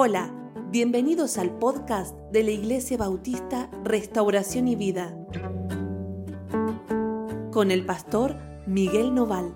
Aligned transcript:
Hola, 0.00 0.32
bienvenidos 0.70 1.38
al 1.38 1.58
podcast 1.58 2.16
de 2.30 2.44
la 2.44 2.52
Iglesia 2.52 2.96
Bautista 2.96 3.68
Restauración 3.82 4.68
y 4.68 4.76
Vida 4.76 5.12
con 7.50 7.72
el 7.72 7.84
pastor 7.84 8.36
Miguel 8.68 9.12
Noval. 9.12 9.52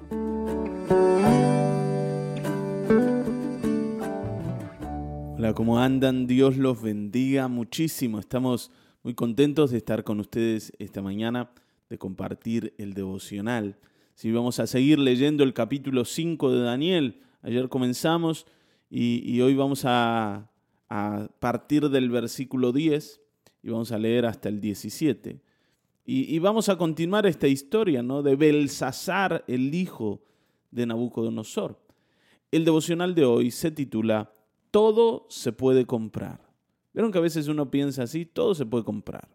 Hola, 5.36 5.54
¿cómo 5.54 5.78
andan? 5.78 6.26
Dios 6.26 6.56
los 6.56 6.82
bendiga 6.82 7.46
muchísimo. 7.46 8.18
Estamos 8.18 8.72
muy 9.04 9.14
contentos 9.14 9.70
de 9.70 9.78
estar 9.78 10.02
con 10.02 10.18
ustedes 10.18 10.72
esta 10.80 11.02
mañana, 11.02 11.52
de 11.88 11.98
compartir 11.98 12.74
el 12.78 12.94
devocional. 12.94 13.78
Si 14.16 14.32
vamos 14.32 14.58
a 14.58 14.66
seguir 14.66 14.98
leyendo 14.98 15.44
el 15.44 15.54
capítulo 15.54 16.04
5 16.04 16.50
de 16.50 16.62
Daniel, 16.62 17.20
ayer 17.42 17.68
comenzamos 17.68 18.44
y, 18.94 19.40
hoy 19.40 19.54
vamos 19.54 19.84
a, 19.86 20.50
partir 21.38 21.88
del 21.88 22.10
versículo 22.10 22.72
10 22.72 23.22
y 23.62 23.70
vamos 23.70 23.90
a 23.90 23.98
leer 23.98 24.26
hasta 24.26 24.50
el 24.50 24.60
17. 24.60 25.40
Y, 26.04 26.38
vamos 26.40 26.68
a 26.68 26.76
continuar 26.76 27.24
esta 27.24 27.48
historia 27.48 28.02
¿no? 28.02 28.22
de 28.22 28.36
Belsasar, 28.36 29.44
el 29.46 29.74
hijo 29.74 30.22
de 30.70 30.84
Nabucodonosor. 30.84 31.80
El 32.50 32.66
devocional 32.66 33.14
de 33.14 33.24
hoy 33.24 33.50
se 33.50 33.70
titula 33.70 34.30
Todo 34.70 35.24
se 35.30 35.52
puede 35.52 35.86
comprar. 35.86 36.46
Vieron 36.92 37.12
que 37.12 37.18
a 37.18 37.22
veces 37.22 37.48
uno 37.48 37.70
piensa 37.70 38.02
así, 38.02 38.26
todo 38.26 38.54
se 38.54 38.66
puede 38.66 38.84
comprar. 38.84 39.26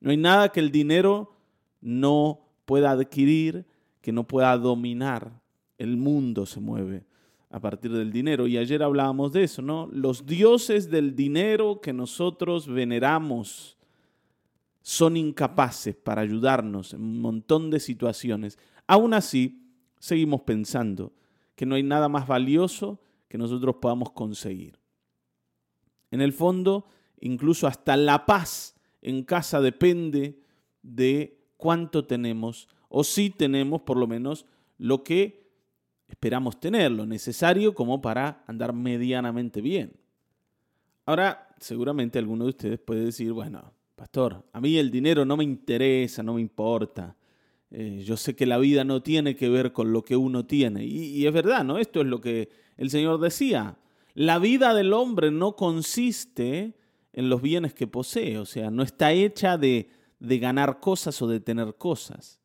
No 0.00 0.10
hay 0.10 0.18
nada 0.18 0.50
que 0.50 0.60
el 0.60 0.70
dinero 0.70 1.34
no 1.80 2.40
pueda 2.66 2.90
adquirir, 2.90 3.64
que 4.02 4.12
no 4.12 4.28
pueda 4.28 4.54
dominar. 4.58 5.40
El 5.78 5.96
mundo 5.96 6.44
se 6.44 6.60
mueve 6.60 7.06
a 7.50 7.60
partir 7.60 7.92
del 7.92 8.12
dinero. 8.12 8.46
Y 8.46 8.58
ayer 8.58 8.82
hablábamos 8.82 9.32
de 9.32 9.44
eso, 9.44 9.62
¿no? 9.62 9.88
Los 9.92 10.26
dioses 10.26 10.90
del 10.90 11.14
dinero 11.14 11.80
que 11.80 11.92
nosotros 11.92 12.66
veneramos 12.66 13.76
son 14.82 15.16
incapaces 15.16 15.94
para 15.94 16.22
ayudarnos 16.22 16.94
en 16.94 17.02
un 17.02 17.20
montón 17.20 17.70
de 17.70 17.80
situaciones. 17.80 18.58
Aún 18.86 19.14
así, 19.14 19.62
seguimos 19.98 20.42
pensando 20.42 21.12
que 21.54 21.66
no 21.66 21.74
hay 21.74 21.82
nada 21.82 22.08
más 22.08 22.26
valioso 22.26 23.00
que 23.28 23.38
nosotros 23.38 23.76
podamos 23.80 24.12
conseguir. 24.12 24.78
En 26.10 26.20
el 26.20 26.32
fondo, 26.32 26.86
incluso 27.20 27.66
hasta 27.66 27.96
la 27.96 28.24
paz 28.24 28.76
en 29.02 29.24
casa 29.24 29.60
depende 29.60 30.40
de 30.82 31.38
cuánto 31.56 32.06
tenemos 32.06 32.68
o 32.88 33.04
si 33.04 33.30
tenemos 33.30 33.82
por 33.82 33.96
lo 33.98 34.06
menos 34.06 34.46
lo 34.78 35.04
que 35.04 35.47
esperamos 36.08 36.58
tener 36.58 36.90
lo 36.90 37.06
necesario 37.06 37.74
como 37.74 38.00
para 38.00 38.42
andar 38.46 38.72
medianamente 38.72 39.60
bien. 39.60 39.92
Ahora, 41.06 41.48
seguramente 41.58 42.18
alguno 42.18 42.44
de 42.44 42.50
ustedes 42.50 42.78
puede 42.78 43.04
decir, 43.04 43.32
bueno, 43.32 43.72
pastor, 43.94 44.44
a 44.52 44.60
mí 44.60 44.76
el 44.76 44.90
dinero 44.90 45.24
no 45.24 45.36
me 45.36 45.44
interesa, 45.44 46.22
no 46.22 46.34
me 46.34 46.40
importa. 46.40 47.16
Eh, 47.70 48.02
yo 48.04 48.16
sé 48.16 48.34
que 48.34 48.46
la 48.46 48.58
vida 48.58 48.84
no 48.84 49.02
tiene 49.02 49.36
que 49.36 49.48
ver 49.48 49.72
con 49.72 49.92
lo 49.92 50.02
que 50.02 50.16
uno 50.16 50.46
tiene. 50.46 50.84
Y, 50.84 51.16
y 51.16 51.26
es 51.26 51.32
verdad, 51.32 51.64
¿no? 51.64 51.78
Esto 51.78 52.00
es 52.00 52.06
lo 52.06 52.20
que 52.20 52.48
el 52.76 52.90
Señor 52.90 53.20
decía. 53.20 53.76
La 54.14 54.38
vida 54.38 54.74
del 54.74 54.92
hombre 54.92 55.30
no 55.30 55.56
consiste 55.56 56.74
en 57.12 57.28
los 57.28 57.42
bienes 57.42 57.74
que 57.74 57.86
posee, 57.86 58.38
o 58.38 58.46
sea, 58.46 58.70
no 58.70 58.82
está 58.82 59.12
hecha 59.12 59.58
de, 59.58 59.90
de 60.20 60.38
ganar 60.38 60.80
cosas 60.80 61.20
o 61.22 61.26
de 61.26 61.40
tener 61.40 61.74
cosas. 61.76 62.40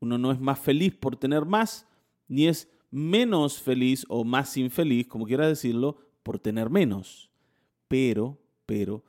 Uno 0.00 0.18
no 0.18 0.32
es 0.32 0.40
más 0.40 0.58
feliz 0.58 0.94
por 0.94 1.16
tener 1.16 1.44
más, 1.44 1.86
ni 2.30 2.46
es 2.46 2.70
menos 2.90 3.60
feliz 3.60 4.06
o 4.08 4.24
más 4.24 4.56
infeliz, 4.56 5.06
como 5.08 5.26
quiera 5.26 5.46
decirlo, 5.46 5.96
por 6.22 6.38
tener 6.38 6.70
menos. 6.70 7.28
Pero, 7.88 8.38
pero, 8.66 9.04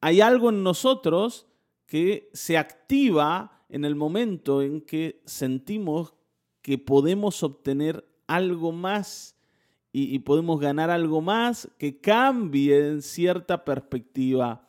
hay 0.00 0.20
algo 0.20 0.48
en 0.48 0.62
nosotros 0.62 1.46
que 1.86 2.30
se 2.32 2.56
activa 2.56 3.64
en 3.68 3.84
el 3.84 3.96
momento 3.96 4.62
en 4.62 4.80
que 4.80 5.20
sentimos 5.26 6.14
que 6.62 6.78
podemos 6.78 7.42
obtener 7.42 8.08
algo 8.28 8.70
más 8.70 9.36
y, 9.94 10.18
podemos 10.20 10.58
ganar 10.58 10.88
algo 10.88 11.20
más 11.20 11.68
que 11.76 12.00
cambie 12.00 13.02
cierta 13.02 13.62
perspectiva 13.62 14.66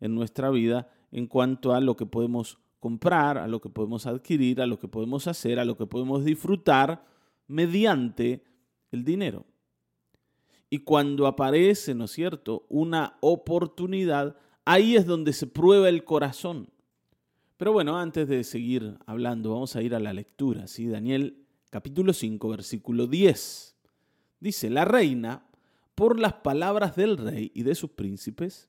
en 0.00 0.14
nuestra 0.14 0.48
vida 0.48 0.88
en 1.10 1.26
cuanto 1.26 1.74
a 1.74 1.80
lo 1.80 1.94
que 1.94 2.06
podemos 2.06 2.58
comprar, 2.80 3.36
a 3.36 3.48
lo 3.48 3.60
que 3.60 3.68
podemos 3.68 4.06
adquirir, 4.06 4.62
a 4.62 4.66
lo 4.66 4.78
que 4.78 4.88
podemos 4.88 5.26
hacer, 5.26 5.58
a 5.58 5.66
lo 5.66 5.76
que 5.76 5.84
podemos 5.84 6.24
disfrutar 6.24 7.04
mediante 7.52 8.42
el 8.90 9.04
dinero. 9.04 9.46
Y 10.70 10.78
cuando 10.78 11.26
aparece, 11.26 11.94
¿no 11.94 12.06
es 12.06 12.12
cierto?, 12.12 12.64
una 12.68 13.18
oportunidad, 13.20 14.36
ahí 14.64 14.96
es 14.96 15.06
donde 15.06 15.32
se 15.34 15.46
prueba 15.46 15.88
el 15.88 16.04
corazón. 16.04 16.70
Pero 17.58 17.72
bueno, 17.72 17.98
antes 17.98 18.26
de 18.26 18.42
seguir 18.42 18.96
hablando, 19.06 19.52
vamos 19.52 19.76
a 19.76 19.82
ir 19.82 19.94
a 19.94 20.00
la 20.00 20.12
lectura, 20.12 20.66
¿sí? 20.66 20.86
Daniel 20.86 21.44
capítulo 21.70 22.12
5, 22.12 22.48
versículo 22.48 23.06
10. 23.06 23.76
Dice, 24.40 24.70
la 24.70 24.84
reina, 24.84 25.46
por 25.94 26.18
las 26.18 26.32
palabras 26.32 26.96
del 26.96 27.18
rey 27.18 27.52
y 27.54 27.62
de 27.64 27.74
sus 27.74 27.90
príncipes, 27.90 28.68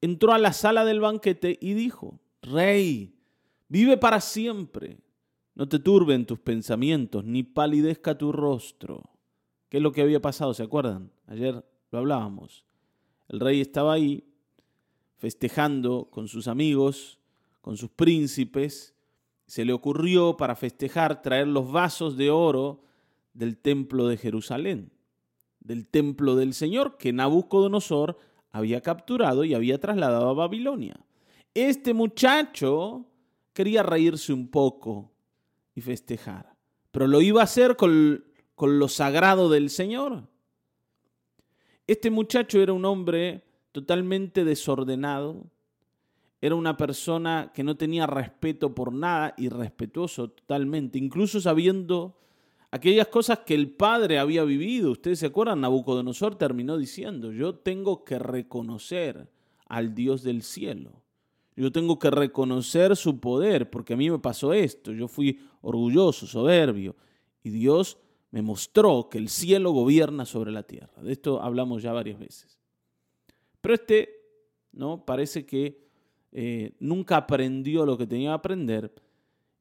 entró 0.00 0.34
a 0.34 0.38
la 0.38 0.52
sala 0.52 0.84
del 0.84 1.00
banquete 1.00 1.58
y 1.60 1.72
dijo, 1.72 2.20
Rey, 2.42 3.16
vive 3.68 3.96
para 3.96 4.20
siempre. 4.20 4.98
No 5.58 5.68
te 5.68 5.80
turben 5.80 6.24
tus 6.24 6.38
pensamientos, 6.38 7.24
ni 7.24 7.42
palidezca 7.42 8.16
tu 8.16 8.30
rostro. 8.30 9.10
¿Qué 9.68 9.78
es 9.78 9.82
lo 9.82 9.90
que 9.90 10.02
había 10.02 10.22
pasado? 10.22 10.54
¿Se 10.54 10.62
acuerdan? 10.62 11.10
Ayer 11.26 11.64
lo 11.90 11.98
hablábamos. 11.98 12.64
El 13.26 13.40
rey 13.40 13.60
estaba 13.60 13.94
ahí 13.94 14.22
festejando 15.16 16.10
con 16.12 16.28
sus 16.28 16.46
amigos, 16.46 17.18
con 17.60 17.76
sus 17.76 17.90
príncipes. 17.90 18.94
Se 19.46 19.64
le 19.64 19.72
ocurrió 19.72 20.36
para 20.36 20.54
festejar 20.54 21.22
traer 21.22 21.48
los 21.48 21.72
vasos 21.72 22.16
de 22.16 22.30
oro 22.30 22.84
del 23.34 23.58
templo 23.58 24.06
de 24.06 24.16
Jerusalén, 24.16 24.92
del 25.58 25.88
templo 25.88 26.36
del 26.36 26.54
Señor 26.54 26.98
que 26.98 27.12
Nabucodonosor 27.12 28.16
había 28.52 28.80
capturado 28.80 29.42
y 29.42 29.54
había 29.54 29.80
trasladado 29.80 30.28
a 30.28 30.34
Babilonia. 30.34 31.00
Este 31.52 31.94
muchacho 31.94 33.06
quería 33.52 33.82
reírse 33.82 34.32
un 34.32 34.46
poco 34.46 35.17
y 35.78 35.80
festejar. 35.80 36.54
Pero 36.90 37.06
lo 37.06 37.20
iba 37.20 37.40
a 37.40 37.44
hacer 37.44 37.76
con, 37.76 38.24
con 38.54 38.78
lo 38.78 38.88
sagrado 38.88 39.48
del 39.48 39.70
Señor. 39.70 40.28
Este 41.86 42.10
muchacho 42.10 42.60
era 42.60 42.72
un 42.72 42.84
hombre 42.84 43.44
totalmente 43.72 44.44
desordenado, 44.44 45.46
era 46.40 46.54
una 46.54 46.76
persona 46.76 47.52
que 47.54 47.64
no 47.64 47.76
tenía 47.76 48.06
respeto 48.06 48.74
por 48.74 48.92
nada, 48.92 49.34
irrespetuoso 49.38 50.30
totalmente, 50.30 50.98
incluso 50.98 51.40
sabiendo 51.40 52.18
aquellas 52.70 53.08
cosas 53.08 53.40
que 53.40 53.54
el 53.54 53.70
padre 53.70 54.18
había 54.18 54.44
vivido. 54.44 54.92
Ustedes 54.92 55.20
se 55.20 55.26
acuerdan, 55.26 55.60
Nabucodonosor 55.60 56.36
terminó 56.36 56.76
diciendo, 56.76 57.32
yo 57.32 57.54
tengo 57.54 58.04
que 58.04 58.18
reconocer 58.18 59.30
al 59.66 59.94
Dios 59.94 60.22
del 60.22 60.42
cielo. 60.42 61.02
Yo 61.58 61.72
tengo 61.72 61.98
que 61.98 62.08
reconocer 62.08 62.94
su 62.96 63.18
poder, 63.18 63.68
porque 63.68 63.94
a 63.94 63.96
mí 63.96 64.08
me 64.08 64.20
pasó 64.20 64.52
esto. 64.52 64.92
Yo 64.92 65.08
fui 65.08 65.40
orgulloso, 65.60 66.24
soberbio, 66.24 66.94
y 67.42 67.50
Dios 67.50 67.98
me 68.30 68.42
mostró 68.42 69.08
que 69.10 69.18
el 69.18 69.28
cielo 69.28 69.72
gobierna 69.72 70.24
sobre 70.24 70.52
la 70.52 70.62
tierra. 70.62 71.02
De 71.02 71.10
esto 71.10 71.42
hablamos 71.42 71.82
ya 71.82 71.92
varias 71.92 72.16
veces. 72.16 72.60
Pero 73.60 73.74
este, 73.74 74.08
¿no? 74.70 75.04
Parece 75.04 75.46
que 75.46 75.88
eh, 76.30 76.76
nunca 76.78 77.16
aprendió 77.16 77.84
lo 77.84 77.98
que 77.98 78.06
tenía 78.06 78.30
que 78.30 78.34
aprender. 78.34 78.94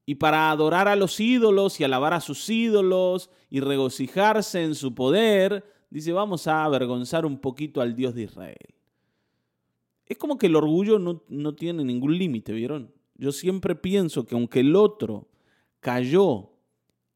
Y 0.06 0.16
para 0.16 0.52
adorar 0.52 0.88
a 0.88 0.96
los 0.96 1.20
ídolos 1.20 1.80
y 1.80 1.84
alabar 1.84 2.14
a 2.14 2.22
sus 2.22 2.48
ídolos 2.48 3.32
y 3.50 3.60
regocijarse 3.60 4.64
en 4.64 4.76
su 4.76 4.94
poder, 4.94 5.66
dice, 5.90 6.14
vamos 6.14 6.46
a 6.46 6.64
avergonzar 6.64 7.26
un 7.26 7.40
poquito 7.40 7.82
al 7.82 7.96
Dios 7.96 8.14
de 8.14 8.22
Israel 8.22 8.77
es 10.10 10.18
como 10.18 10.38
que 10.38 10.48
el 10.48 10.56
orgullo 10.56 11.00
no, 11.00 11.54
tiene 11.56 11.84
ningún 11.84 12.18
límite, 12.18 12.54
¿vieron? 12.54 12.92
Yo 13.16 13.32
siempre 13.32 13.76
pienso 13.76 14.26
que 14.26 14.36
aunque 14.36 14.62
el 14.62 14.76
otro 14.76 15.28
cayó 15.80 16.52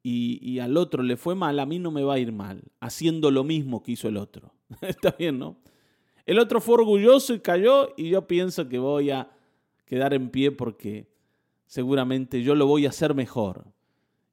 y, 0.04 0.60
al 0.60 0.78
otro 0.78 1.04
le 1.04 1.16
fue 1.16 1.36
mal, 1.36 1.60
a 1.60 1.66
mí 1.66 1.80
no 1.80 1.92
me 1.92 2.04
va 2.04 2.16
a 2.16 2.20
ir 2.20 2.32
mal, 2.32 2.64
haciendo 2.80 3.32
lo 3.32 3.44
mismo 3.44 3.84
que 3.84 3.94
hizo 3.94 4.08
el 4.08 4.18
otro. 4.18 4.54
Está 4.82 5.16
bien, 5.18 5.40
¿no? 5.40 5.58
El 6.26 6.40
otro 6.40 6.60
fue 6.60 6.76
orgulloso 6.76 7.34
y 7.34 7.40
cayó 7.40 7.94
y 7.98 8.10
yo 8.10 8.28
pienso 8.28 8.68
que 8.68 8.80
voy 8.80 9.12
a 9.12 9.30
quedar 9.86 10.14
en 10.14 10.30
pie 10.30 10.52
porque 10.52 11.10
seguramente 11.66 12.42
yo 12.42 12.56
lo 12.56 12.66
voy 12.68 12.86
a 12.86 12.90
hacer 12.90 13.14
mejor. 13.14 13.66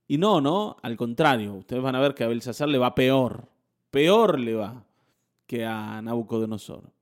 Y 0.06 0.18
no, 0.18 0.40
¿no? 0.40 0.76
Al 0.82 0.96
contrario, 0.96 1.54
ustedes 1.54 1.82
van 1.82 1.94
a 1.94 2.00
ver 2.00 2.14
que 2.14 2.24
a 2.24 2.28
Belsasar 2.28 2.68
le 2.68 2.78
va 2.78 2.94
peor, 2.94 3.48
peor 3.90 4.40
le 4.40 4.54
va 4.54 4.86
que 5.46 5.64
a 5.64 6.00
Nabucodonosor. 6.02 6.92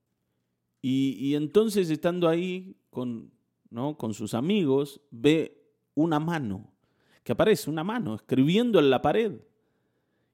Y, 0.81 1.35
entonces 1.35 1.89
estando 1.89 2.29
ahí 2.29 2.75
con, 2.89 3.31
¿no? 3.69 3.97
con 3.97 4.13
sus 4.13 4.33
amigos, 4.33 5.01
ve 5.11 5.61
una 5.95 6.19
mano, 6.19 6.71
que 7.23 7.31
aparece 7.31 7.69
una 7.69 7.83
mano 7.83 8.15
escribiendo 8.15 8.79
en 8.79 8.89
la 8.89 9.01
pared. 9.01 9.33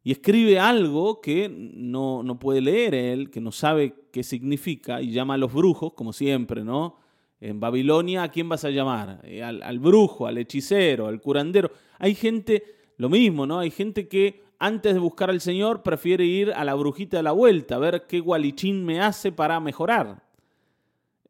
y 0.03 0.11
escribe 0.11 0.59
algo 0.59 1.21
que 1.21 1.49
no, 1.49 2.23
no, 2.23 2.37
puede 2.37 2.61
leer 2.61 2.93
él, 2.93 3.29
que 3.31 3.39
no 3.39 3.51
sabe 3.51 3.95
qué 4.11 4.21
significa, 4.21 5.01
y 5.01 5.11
llama 5.11 5.35
a 5.35 5.37
los 5.37 5.53
brujos, 5.53 5.93
como 5.93 6.11
siempre, 6.11 6.63
¿no? 6.63 6.97
En 7.39 7.59
Babilonia, 7.59 8.23
¿a 8.23 8.29
quién 8.29 8.47
vas 8.47 8.63
a 8.65 8.69
llamar? 8.69 9.21
Eh, 9.23 9.41
al, 9.41 9.63
al, 9.63 9.79
brujo, 9.79 10.27
al 10.27 10.37
hechicero, 10.37 11.07
al 11.07 11.19
curandero. 11.21 11.71
Hay 11.99 12.15
gente, 12.15 12.63
lo 12.97 13.09
mismo, 13.09 13.45
¿no? 13.45 13.59
Hay 13.59 13.71
gente 13.71 14.07
que 14.07 14.43
antes 14.59 14.93
de 14.93 14.99
buscar 14.99 15.29
al 15.29 15.41
Señor 15.41 15.83
prefiere 15.83 16.25
ir 16.25 16.53
a 16.53 16.63
la 16.63 16.73
brujita 16.73 17.17
de 17.17 17.23
la 17.23 17.33
vuelta, 17.33 17.75
a 17.75 17.79
ver 17.79 18.05
qué 18.07 18.21
gualichín 18.21 18.85
me 18.85 19.01
hace 19.01 19.31
para 19.31 19.59
mejorar. 19.59 20.23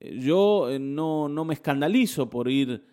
Eh, 0.04 0.20
yo 0.20 0.70
eh, 0.70 0.78
no, 0.78 1.28
no 1.28 1.46
me 1.46 1.56
escandalizo 1.56 2.30
por 2.30 2.50
ir 2.50 2.86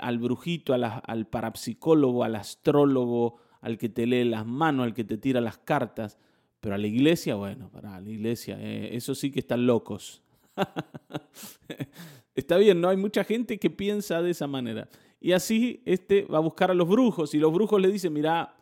al 0.00 0.18
brujito, 0.18 0.74
al 0.74 1.26
parapsicólogo, 1.28 2.24
al 2.24 2.34
astrólogo, 2.34 3.36
al 3.60 3.78
que 3.78 3.88
te 3.88 4.06
lee 4.06 4.24
las 4.24 4.46
manos, 4.46 4.84
al 4.84 4.94
que 4.94 5.04
te 5.04 5.18
tira 5.18 5.40
las 5.40 5.58
cartas. 5.58 6.18
Pero 6.60 6.74
a 6.74 6.78
la 6.78 6.86
iglesia, 6.86 7.34
bueno, 7.34 7.70
para 7.70 8.00
la 8.00 8.10
iglesia, 8.10 8.56
eh, 8.60 8.90
eso 8.92 9.14
sí 9.14 9.30
que 9.30 9.40
están 9.40 9.66
locos. 9.66 10.22
Está 12.34 12.56
bien, 12.56 12.80
¿no? 12.80 12.88
Hay 12.88 12.96
mucha 12.96 13.24
gente 13.24 13.58
que 13.58 13.70
piensa 13.70 14.20
de 14.22 14.30
esa 14.30 14.46
manera. 14.46 14.88
Y 15.20 15.32
así 15.32 15.80
este 15.84 16.24
va 16.24 16.38
a 16.38 16.40
buscar 16.40 16.70
a 16.70 16.74
los 16.74 16.88
brujos 16.88 17.34
y 17.34 17.38
los 17.38 17.52
brujos 17.52 17.80
le 17.80 17.90
dicen, 17.90 18.12
mira, 18.12 18.56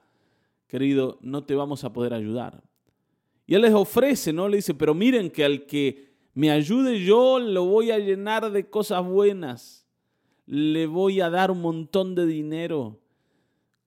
querido, 0.67 1.19
no 1.23 1.45
te 1.45 1.55
vamos 1.55 1.85
a 1.85 1.93
poder 1.93 2.15
ayudar. 2.15 2.63
Y 3.47 3.55
él 3.55 3.63
les 3.63 3.73
ofrece, 3.73 4.33
¿no? 4.33 4.49
Le 4.49 4.57
dice, 4.57 4.75
pero 4.75 4.95
miren 4.95 5.31
que 5.31 5.45
al 5.45 5.67
que 5.67 6.04
me 6.35 6.51
ayude 6.51 7.05
yo 7.05 7.39
lo 7.39 7.65
voy 7.65 7.93
a 7.93 7.99
llenar 7.99 8.51
de 8.51 8.69
cosas 8.69 9.05
buenas. 9.07 9.87
Le 10.47 10.87
voy 10.87 11.21
a 11.21 11.31
dar 11.31 11.51
un 11.51 11.63
montón 11.63 12.15
de 12.15 12.27
dinero 12.27 13.01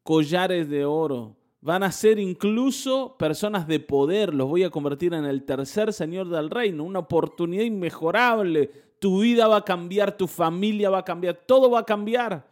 collares 0.08 0.70
de 0.70 0.86
oro. 0.86 1.36
Van 1.60 1.84
a 1.84 1.92
ser 1.92 2.18
incluso 2.18 3.18
personas 3.18 3.68
de 3.68 3.82
poder. 3.82 4.34
Los 4.34 4.48
voy 4.48 4.64
a 4.64 4.70
convertir 4.70 5.14
en 5.14 5.26
el 5.26 5.44
tercer 5.44 5.92
señor 5.92 6.30
del 6.30 6.50
reino. 6.50 6.86
Una 6.86 7.00
oportunidad 7.00 7.64
inmejorable. 7.64 8.72
Tu 9.00 9.20
vida 9.20 9.50
va 9.50 9.58
a 9.58 9.66
cambiar, 9.66 10.16
tu 10.16 10.26
familia 10.26 10.90
va 10.90 11.00
a 11.00 11.04
cambiar, 11.04 11.36
todo 11.46 11.70
va 11.70 11.80
a 11.80 11.86
cambiar. 11.86 12.50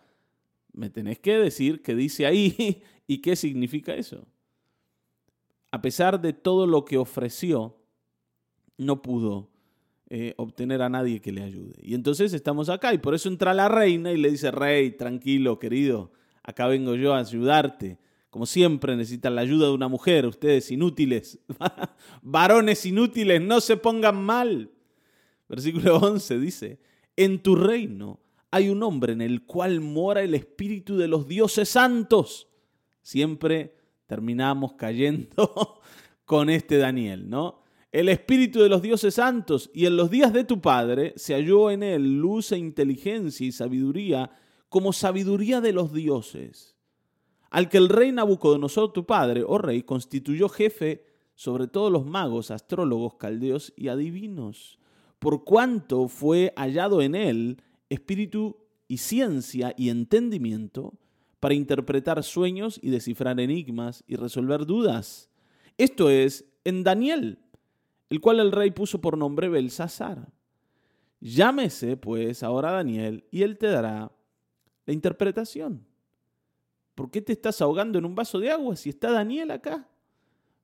Me 0.74 0.90
tenés 0.90 1.18
que 1.20 1.38
decir 1.38 1.82
qué 1.82 1.96
dice 1.96 2.26
ahí 2.26 2.84
y 3.08 3.22
qué 3.22 3.38
significa 3.38 3.96
eso. 3.96 4.26
A 5.72 5.82
pesar 5.82 6.20
de 6.20 6.34
todo 6.34 6.68
lo 6.68 6.84
que 6.84 6.98
ofreció, 6.98 7.78
no 8.78 9.02
pudo 9.02 9.55
eh, 10.08 10.36
obtener 10.38 10.84
a 10.84 10.90
nadie 10.90 11.20
que 11.20 11.32
le 11.32 11.42
ayude. 11.42 11.74
Y 11.82 11.96
entonces 11.96 12.32
estamos 12.34 12.70
acá 12.70 12.94
y 12.94 13.00
por 13.00 13.16
eso 13.16 13.28
entra 13.28 13.56
la 13.56 13.68
reina 13.68 14.12
y 14.12 14.18
le 14.18 14.30
dice, 14.30 14.52
rey, 14.52 14.92
tranquilo, 14.92 15.58
querido, 15.58 16.12
acá 16.44 16.68
vengo 16.68 16.94
yo 16.94 17.14
a 17.14 17.20
ayudarte. 17.20 17.98
Como 18.30 18.46
siempre 18.46 18.96
necesitan 18.96 19.34
la 19.34 19.42
ayuda 19.42 19.68
de 19.68 19.74
una 19.74 19.88
mujer, 19.88 20.28
ustedes 20.28 20.70
inútiles, 20.70 21.40
varones 22.22 22.86
inútiles, 22.86 23.42
no 23.42 23.62
se 23.62 23.78
pongan 23.78 24.24
mal. 24.24 24.72
Versículo 25.50 25.98
11 25.98 26.40
dice, 26.40 26.80
en 27.16 27.42
tu 27.42 27.56
reino 27.56 28.20
hay 28.52 28.70
un 28.70 28.84
hombre 28.84 29.14
en 29.14 29.22
el 29.22 29.46
cual 29.46 29.82
mora 29.82 30.22
el 30.22 30.36
espíritu 30.36 30.98
de 30.98 31.08
los 31.08 31.28
dioses 31.28 31.70
santos. 31.70 32.48
Siempre 33.02 33.76
terminamos 34.06 34.74
cayendo 34.74 35.82
con 36.26 36.50
este 36.50 36.78
Daniel, 36.78 37.30
¿no? 37.30 37.65
El 37.96 38.10
espíritu 38.10 38.60
de 38.60 38.68
los 38.68 38.82
dioses 38.82 39.14
santos 39.14 39.72
y 39.74 39.86
en 39.86 39.96
los 39.96 40.10
días 40.10 40.34
de 40.34 40.44
tu 40.44 40.60
padre 40.60 41.14
se 41.16 41.34
halló 41.34 41.72
en 41.72 41.82
él 41.82 42.20
luz 42.20 42.52
e 42.52 42.58
inteligencia 42.58 43.48
y 43.48 43.54
sabiduría 43.54 44.32
como 44.68 44.92
sabiduría 44.92 45.62
de 45.62 45.72
los 45.72 45.94
dioses, 45.94 46.76
al 47.50 47.70
que 47.70 47.78
el 47.78 47.88
rey 47.88 48.12
Nabucodonosor, 48.12 48.92
tu 48.92 49.06
padre, 49.06 49.46
oh 49.48 49.60
rey, 49.60 49.84
constituyó 49.84 50.50
jefe 50.50 51.06
sobre 51.36 51.68
todos 51.68 51.90
los 51.90 52.06
magos, 52.06 52.52
astrólogos, 52.52 53.16
caldeos 53.16 53.72
y 53.78 53.88
adivinos, 53.88 54.78
por 55.18 55.46
cuanto 55.46 56.10
fue 56.10 56.52
hallado 56.58 57.02
en 57.02 57.16
él 57.16 57.62
espíritu 57.88 58.58
y 58.90 58.98
ciencia 58.98 59.74
y 59.78 59.88
entendimiento 59.88 60.96
para 61.40 61.54
interpretar 61.54 62.22
sueños 62.26 62.78
y 62.84 62.90
descifrar 62.90 63.40
enigmas 63.40 64.04
y 64.06 64.18
resolver 64.18 64.66
dudas. 64.66 65.30
Esto 65.78 66.10
es 66.10 66.44
en 66.66 66.84
Daniel, 66.84 67.40
el 68.10 68.22
cual 68.22 68.40
el 68.40 68.52
rey 68.52 68.72
puso 68.72 69.02
por 69.02 69.18
nombre 69.18 69.50
Belsasar. 69.50 70.28
Llámese 71.20 71.98
pues 71.98 72.44
ahora 72.44 72.72
Daniel 72.72 73.26
y 73.32 73.44
él 73.44 73.58
te 73.58 73.68
dará 73.68 74.12
la 74.86 74.94
interpretación. 74.94 75.86
¿Por 76.94 77.10
qué 77.10 77.22
te 77.22 77.34
estás 77.34 77.62
ahogando 77.62 77.98
en 77.98 78.06
un 78.06 78.16
vaso 78.16 78.40
de 78.40 78.52
agua 78.52 78.76
si 78.76 78.90
está 78.90 79.12
Daniel 79.12 79.52
acá? 79.52 79.88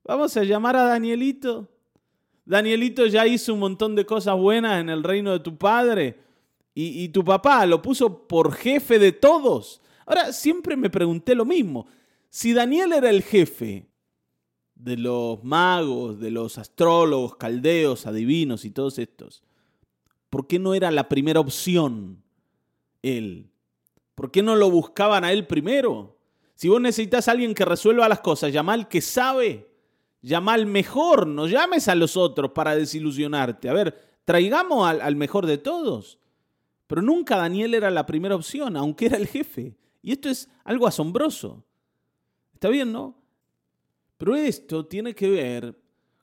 Vamos 0.04 0.36
a 0.36 0.44
llamar 0.44 0.76
a 0.76 0.84
Danielito. 0.84 1.68
Danielito 2.44 3.06
ya 3.06 3.26
hizo 3.26 3.54
un 3.54 3.60
montón 3.60 3.94
de 3.94 4.06
cosas 4.06 4.36
buenas 4.36 4.80
en 4.80 4.88
el 4.88 5.02
reino 5.02 5.32
de 5.32 5.40
tu 5.40 5.56
padre 5.56 6.18
y 6.74 7.08
tu 7.10 7.22
papá 7.22 7.66
lo 7.66 7.82
puso 7.82 8.26
por 8.26 8.54
jefe 8.54 8.98
de 8.98 9.12
todos. 9.12 9.82
Ahora, 10.06 10.32
siempre 10.32 10.76
me 10.76 10.90
pregunté 10.90 11.34
lo 11.34 11.44
mismo. 11.44 11.86
Si 12.30 12.52
Daniel 12.52 12.92
era 12.92 13.10
el 13.10 13.22
jefe 13.22 13.86
de 14.82 14.96
los 14.96 15.42
magos, 15.44 16.18
de 16.18 16.30
los 16.32 16.58
astrólogos, 16.58 17.36
caldeos, 17.36 18.06
adivinos 18.06 18.64
y 18.64 18.70
todos 18.70 18.98
estos, 18.98 19.42
¿por 20.28 20.48
qué 20.48 20.58
no 20.58 20.74
era 20.74 20.90
la 20.90 21.08
primera 21.08 21.40
opción 21.40 22.22
él? 23.02 23.50
¿Por 24.16 24.30
qué 24.32 24.42
no 24.42 24.56
lo 24.56 24.70
buscaban 24.70 25.24
a 25.24 25.32
él 25.32 25.46
primero? 25.46 26.18
Si 26.56 26.68
vos 26.68 26.80
necesitas 26.80 27.28
a 27.28 27.32
alguien 27.32 27.54
que 27.54 27.64
resuelva 27.64 28.08
las 28.08 28.20
cosas, 28.20 28.52
llama 28.52 28.72
al 28.72 28.88
que 28.88 29.00
sabe, 29.00 29.70
llama 30.20 30.54
al 30.54 30.66
mejor, 30.66 31.28
no 31.28 31.46
llames 31.46 31.86
a 31.86 31.94
los 31.94 32.16
otros 32.16 32.50
para 32.50 32.74
desilusionarte. 32.74 33.68
A 33.68 33.72
ver, 33.72 34.18
traigamos 34.24 34.86
al, 34.86 35.00
al 35.00 35.14
mejor 35.14 35.46
de 35.46 35.58
todos. 35.58 36.18
Pero 36.88 37.02
nunca 37.02 37.36
Daniel 37.36 37.74
era 37.74 37.90
la 37.90 38.04
primera 38.04 38.34
opción, 38.34 38.76
aunque 38.76 39.06
era 39.06 39.16
el 39.16 39.28
jefe. 39.28 39.76
Y 40.02 40.12
esto 40.12 40.28
es 40.28 40.48
algo 40.64 40.86
asombroso. 40.86 41.64
¿Está 42.52 42.68
bien, 42.68 42.92
no? 42.92 43.21
Pero 44.22 44.36
esto 44.36 44.86
tiene 44.86 45.16
que 45.16 45.28
ver 45.28 45.76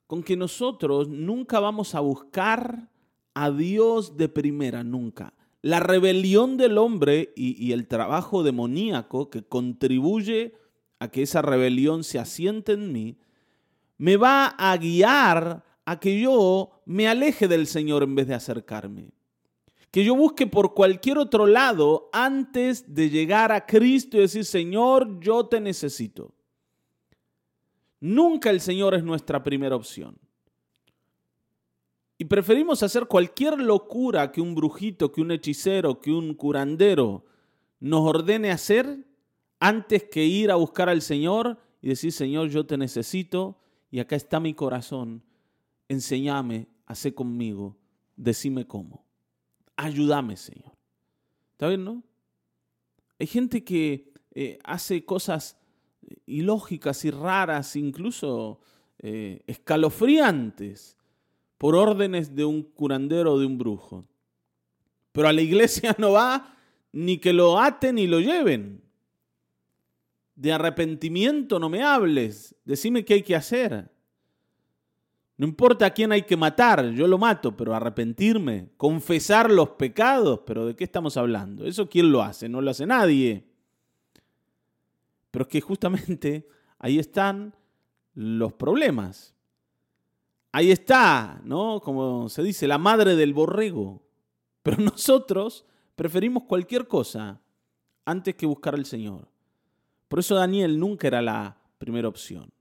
con 0.06 0.22
que 0.22 0.36
nosotros 0.36 1.06
nunca 1.06 1.60
vamos 1.60 1.94
a 1.94 2.00
buscar 2.00 2.88
a 3.34 3.50
Dios 3.50 4.16
de 4.16 4.28
primera, 4.30 4.82
nunca 4.82 5.34
la 5.62 5.80
rebelión 5.80 6.56
del 6.56 6.78
hombre 6.78 7.32
y, 7.36 7.72
el 7.72 7.86
trabajo 7.86 8.42
demoníaco 8.42 9.28
que 9.28 9.42
contribuye 9.42 10.54
a 10.98 11.08
que 11.08 11.22
esa 11.22 11.42
rebelión 11.42 12.04
se 12.04 12.18
asiente 12.18 12.72
en 12.72 12.92
mí, 12.92 13.18
me 13.98 14.16
va 14.16 14.46
a 14.46 14.76
guiar 14.76 15.64
a 15.84 16.00
que 16.00 16.20
yo 16.20 16.70
me 16.86 17.08
aleje 17.08 17.48
del 17.48 17.66
Señor 17.66 18.02
en 18.02 18.14
vez 18.14 18.26
de 18.26 18.34
acercarme. 18.34 19.10
Que 19.90 20.04
yo 20.04 20.14
busque 20.14 20.46
por 20.46 20.72
cualquier 20.72 21.18
otro 21.18 21.46
lado 21.46 22.08
antes 22.12 22.94
de 22.94 23.10
llegar 23.10 23.50
a 23.52 23.66
Cristo 23.66 24.16
y 24.16 24.20
decir, 24.20 24.44
Señor, 24.44 25.20
yo 25.20 25.46
te 25.46 25.60
necesito. 25.60 26.32
Nunca 28.00 28.50
el 28.50 28.60
Señor 28.60 28.94
es 28.94 29.04
nuestra 29.04 29.42
primera 29.42 29.76
opción. 29.76 30.18
Y 32.16 32.24
preferimos 32.24 32.82
hacer 32.82 33.06
cualquier 33.06 33.58
locura 33.58 34.32
que 34.32 34.40
un 34.40 34.54
brujito, 34.54 35.12
que 35.12 35.20
un 35.20 35.30
hechicero, 35.30 36.00
que 36.00 36.10
un 36.10 36.34
curandero 36.34 37.24
nos 37.78 38.00
ordene 38.02 38.50
hacer 38.50 39.06
antes 39.58 40.04
que 40.04 40.24
ir 40.24 40.50
a 40.50 40.56
buscar 40.56 40.88
al 40.88 41.02
Señor 41.02 41.58
y 41.80 41.88
decir, 41.88 42.12
Señor, 42.12 42.48
yo 42.48 42.66
te 42.66 42.76
necesito 42.76 43.58
y 43.90 44.00
acá 44.00 44.16
está 44.16 44.40
mi 44.40 44.54
corazón. 44.54 45.22
Enséñame, 45.88 46.68
hace 46.86 47.14
conmigo, 47.14 47.78
decime 48.16 48.66
cómo. 48.66 49.04
Ayúdame, 49.76 50.36
Señor. 50.36 50.72
¿Está 51.52 51.68
bien, 51.68 51.84
no? 51.84 52.02
Hay 53.18 53.26
gente 53.26 53.64
que 53.64 54.12
eh, 54.32 54.58
hace 54.64 55.04
cosas 55.04 55.59
ilógicas 56.26 57.04
y 57.04 57.10
raras, 57.10 57.76
incluso 57.76 58.60
eh, 58.98 59.42
escalofriantes 59.46 60.96
por 61.58 61.74
órdenes 61.74 62.34
de 62.34 62.44
un 62.44 62.62
curandero 62.62 63.34
o 63.34 63.38
de 63.38 63.46
un 63.46 63.58
brujo. 63.58 64.04
Pero 65.12 65.28
a 65.28 65.32
la 65.32 65.42
iglesia 65.42 65.94
no 65.98 66.12
va 66.12 66.56
ni 66.92 67.18
que 67.18 67.32
lo 67.32 67.58
aten 67.58 67.96
ni 67.96 68.06
lo 68.06 68.20
lleven. 68.20 68.82
De 70.34 70.52
arrepentimiento 70.52 71.58
no 71.58 71.68
me 71.68 71.82
hables, 71.82 72.54
decime 72.64 73.04
qué 73.04 73.14
hay 73.14 73.22
que 73.22 73.36
hacer. 73.36 73.90
No 75.36 75.46
importa 75.46 75.86
a 75.86 75.90
quién 75.90 76.12
hay 76.12 76.22
que 76.22 76.36
matar, 76.36 76.90
yo 76.90 77.06
lo 77.06 77.16
mato, 77.16 77.56
pero 77.56 77.74
arrepentirme, 77.74 78.68
confesar 78.76 79.50
los 79.50 79.70
pecados, 79.70 80.40
pero 80.46 80.66
¿de 80.66 80.76
qué 80.76 80.84
estamos 80.84 81.16
hablando? 81.16 81.66
¿Eso 81.66 81.88
quién 81.88 82.12
lo 82.12 82.22
hace? 82.22 82.48
No 82.48 82.60
lo 82.60 82.70
hace 82.70 82.84
nadie. 82.84 83.49
Pero 85.30 85.44
es 85.44 85.48
que 85.48 85.60
justamente 85.60 86.48
ahí 86.78 86.98
están 86.98 87.54
los 88.14 88.52
problemas. 88.52 89.34
Ahí 90.52 90.72
está, 90.72 91.40
¿no? 91.44 91.80
Como 91.80 92.28
se 92.28 92.42
dice, 92.42 92.66
la 92.66 92.78
madre 92.78 93.14
del 93.16 93.32
borrego. 93.32 94.02
Pero 94.62 94.76
nosotros 94.82 95.64
preferimos 95.96 96.44
cualquier 96.44 96.88
cosa 96.88 97.40
antes 98.04 98.34
que 98.34 98.46
buscar 98.46 98.74
al 98.74 98.86
Señor. 98.86 99.28
Por 100.08 100.18
eso 100.18 100.34
Daniel 100.34 100.78
nunca 100.78 101.06
era 101.06 101.22
la 101.22 101.56
primera 101.78 102.08
opción. 102.08 102.52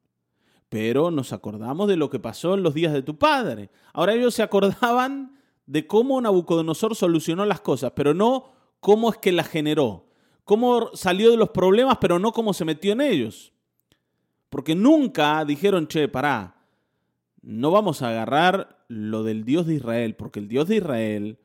pero 0.69 1.09
nos 1.09 1.33
acordamos 1.33 1.87
de 1.87 1.97
lo 1.97 2.11
que 2.11 2.19
pasó 2.19 2.53
en 2.53 2.61
los 2.61 2.75
días 2.75 2.93
de 2.93 3.01
tu 3.01 3.17
padre. 3.17 3.71
Ahora 3.91 4.13
ellos 4.13 4.35
se 4.35 4.43
acordaban 4.43 5.35
de 5.65 5.87
cómo 5.87 6.21
Nabucodonosor 6.21 6.95
solucionó 6.95 7.43
las 7.45 7.59
cosas, 7.59 7.93
pero 7.95 8.13
no 8.13 8.51
cómo 8.79 9.09
es 9.09 9.17
que 9.17 9.31
las 9.31 9.47
generó. 9.47 10.08
Cómo 10.49 10.89
salió 10.95 11.29
de 11.29 11.37
los 11.37 11.51
problemas, 11.51 11.99
pero 12.01 12.17
no 12.17 12.31
cómo 12.31 12.55
se 12.55 12.65
metió 12.65 12.93
en 12.93 13.01
ellos. 13.01 13.53
Porque 14.49 14.73
nunca 14.73 15.45
dijeron, 15.45 15.87
che, 15.87 16.07
pará, 16.07 16.65
no 17.43 17.69
vamos 17.69 18.01
a 18.01 18.09
agarrar 18.09 18.83
lo 18.87 19.21
del 19.21 19.45
Dios 19.45 19.67
de 19.67 19.75
Israel, 19.75 20.15
porque 20.15 20.39
el 20.39 20.47
Dios 20.47 20.67
de 20.67 20.77
Israel 20.77 21.37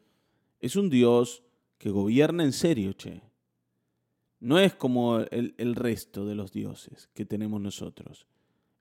es 0.58 0.74
un 0.74 0.88
Dios 0.88 1.42
que 1.76 1.90
gobierna 1.90 2.44
en 2.44 2.54
serio, 2.54 2.94
che. 2.94 3.20
No 4.40 4.58
es 4.58 4.72
como 4.72 5.18
el, 5.18 5.74
resto 5.74 6.24
de 6.24 6.34
los 6.34 6.50
dioses 6.50 7.10
que 7.12 7.26
tenemos 7.26 7.60
nosotros. 7.60 8.26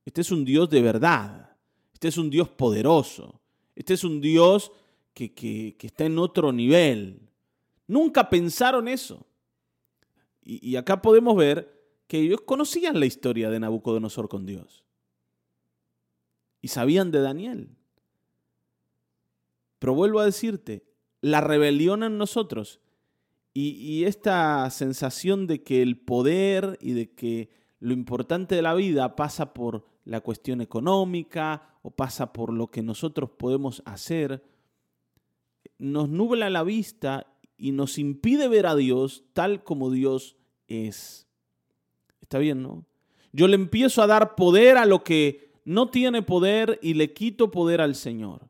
Este 0.06 0.22
es 0.22 0.32
un 0.32 0.46
Dios 0.46 0.70
de 0.70 0.82
verdad. 0.82 1.58
Este 1.92 2.08
es 2.08 2.18
un 2.18 2.30
Dios 2.30 2.48
poderoso. 2.48 3.42
Este 3.76 3.96
es 3.96 4.06
un 4.06 4.22
Dios 4.22 4.72
que, 5.14 5.34
que, 5.34 5.76
está 5.82 6.06
en 6.06 6.18
otro 6.18 6.54
nivel. 6.54 7.28
Nunca 7.88 8.30
pensaron 8.30 8.88
eso. 8.88 9.28
Y, 10.46 10.76
acá 10.76 11.02
podemos 11.02 11.36
ver 11.36 11.82
que 12.08 12.20
ellos 12.20 12.42
conocían 12.42 13.00
la 13.00 13.06
historia 13.06 13.50
de 13.50 13.60
Nabucodonosor 13.60 14.28
con 14.28 14.46
Dios. 14.46 14.84
Y 16.62 16.68
sabían 16.68 17.12
de 17.12 17.22
Daniel. 17.22 17.78
Pero 19.80 19.94
vuelvo 19.94 20.20
a 20.20 20.26
decirte, 20.26 20.86
la 21.22 21.42
rebelión 21.42 22.04
en 22.04 22.18
nosotros 22.18 22.82
y, 23.54 23.72
y, 23.72 24.06
esta 24.06 24.70
sensación 24.70 25.48
de 25.48 25.64
que 25.64 25.82
el 25.82 25.98
poder 25.98 26.78
y 26.82 26.94
de 26.94 27.12
que 27.14 27.50
lo 27.80 27.94
importante 27.94 28.56
de 28.56 28.62
la 28.62 28.74
vida 28.74 29.16
pasa 29.16 29.54
por 29.54 29.86
la 30.06 30.22
cuestión 30.22 30.62
económica 30.62 31.78
o 31.82 31.92
pasa 31.92 32.34
por 32.34 32.52
lo 32.52 32.68
que 32.72 32.82
nosotros 32.82 33.30
podemos 33.30 33.82
hacer, 33.86 34.44
nos 35.78 36.10
nubla 36.10 36.50
la 36.50 36.64
vista 36.64 37.33
y 37.58 37.72
nos 37.72 37.98
impide 37.98 38.48
ver 38.48 38.66
a 38.66 38.76
Dios 38.76 39.24
tal 39.34 39.64
como 39.64 39.92
Dios 39.92 40.36
es. 40.68 41.28
Está 42.22 42.40
bien, 42.40 42.62
¿no? 42.62 42.86
Yo 43.32 43.48
le 43.48 43.56
empiezo 43.56 44.02
a 44.02 44.08
dar 44.08 44.36
poder 44.36 44.78
a 44.78 44.86
lo 44.86 45.04
que 45.04 45.52
no 45.66 45.90
tiene 45.90 46.22
poder 46.22 46.80
y 46.82 46.94
le 46.94 47.14
quito 47.14 47.52
poder 47.52 47.82
al 47.82 47.96
Señor. 47.96 48.50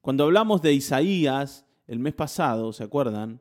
Cuando 0.00 0.24
hablamos 0.24 0.62
de 0.62 0.72
Isaías 0.72 1.66
el 1.86 1.98
mes 1.98 2.14
pasado, 2.14 2.72
¿se 2.72 2.84
acuerdan? 2.84 3.40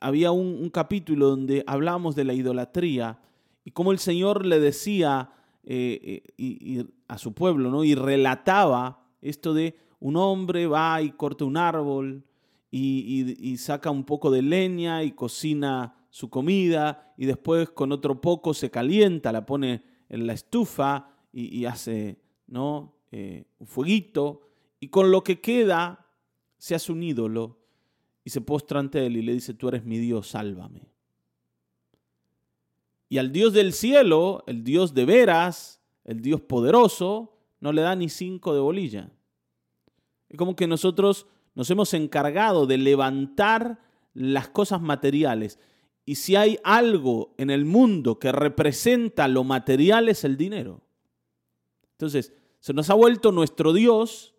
Había 0.00 0.32
un, 0.32 0.68
capítulo 0.70 1.30
donde 1.30 1.64
hablamos 1.66 2.14
de 2.14 2.24
la 2.24 2.34
idolatría 2.34 3.20
y 3.64 3.70
cómo 3.70 3.92
el 3.92 3.98
Señor 3.98 4.44
le 4.46 4.60
decía 4.60 5.30
eh, 5.64 6.00
eh, 6.02 6.32
y, 6.36 6.86
a 7.08 7.18
su 7.18 7.32
pueblo, 7.32 7.70
¿no? 7.70 7.84
Y 7.84 7.94
relataba 7.94 9.06
esto 9.20 9.54
de 9.54 9.76
un 10.00 10.16
hombre 10.16 10.66
va 10.66 11.02
y 11.02 11.10
corta 11.10 11.44
un 11.44 11.56
árbol 11.56 12.24
y, 12.70 13.56
saca 13.56 13.90
un 13.90 14.04
poco 14.04 14.30
de 14.30 14.42
leña 14.42 15.02
y 15.02 15.12
cocina 15.12 16.06
su 16.10 16.28
comida 16.28 17.14
y 17.16 17.26
después 17.26 17.70
con 17.70 17.92
otro 17.92 18.20
poco 18.20 18.54
se 18.54 18.70
calienta, 18.70 19.32
la 19.32 19.46
pone 19.46 19.82
en 20.08 20.26
la 20.26 20.32
estufa 20.32 21.10
y, 21.32 21.64
hace 21.64 22.20
¿no? 22.46 22.94
Eh, 23.10 23.44
un 23.58 23.66
fueguito 23.66 24.48
y 24.80 24.88
con 24.88 25.10
lo 25.10 25.24
que 25.24 25.40
queda 25.40 26.06
se 26.58 26.74
hace 26.74 26.92
un 26.92 27.02
ídolo 27.02 27.58
y 28.24 28.30
se 28.30 28.40
postra 28.40 28.80
ante 28.80 29.06
él 29.06 29.16
y 29.16 29.22
le 29.22 29.32
dice, 29.32 29.54
tú 29.54 29.68
eres 29.68 29.84
mi 29.84 29.98
Dios, 29.98 30.28
sálvame. 30.28 30.88
Y 33.08 33.18
al 33.18 33.32
Dios 33.32 33.54
del 33.54 33.72
cielo, 33.72 34.44
el 34.46 34.64
Dios 34.64 34.92
de 34.92 35.06
veras, 35.06 35.80
el 36.04 36.20
Dios 36.20 36.42
poderoso, 36.42 37.38
no 37.60 37.72
le 37.72 37.80
da 37.80 37.96
ni 37.96 38.10
cinco 38.10 38.52
de 38.52 38.60
bolilla. 38.60 39.10
Es 40.28 40.36
como 40.36 40.54
que 40.54 40.66
nosotros 40.66 41.26
nos 41.54 41.70
hemos 41.70 41.94
encargado 41.94 42.66
de 42.66 42.78
levantar 42.78 43.80
las 44.14 44.48
cosas 44.48 44.80
materiales. 44.80 45.58
Y 46.04 46.16
si 46.16 46.36
hay 46.36 46.58
algo 46.64 47.34
en 47.36 47.50
el 47.50 47.64
mundo 47.64 48.18
que 48.18 48.32
representa 48.32 49.28
lo 49.28 49.44
material 49.44 50.08
es 50.08 50.24
el 50.24 50.36
dinero. 50.36 50.82
Entonces, 51.92 52.32
se 52.60 52.72
nos 52.72 52.90
ha 52.90 52.94
vuelto 52.94 53.32
nuestro 53.32 53.72
Dios 53.72 54.34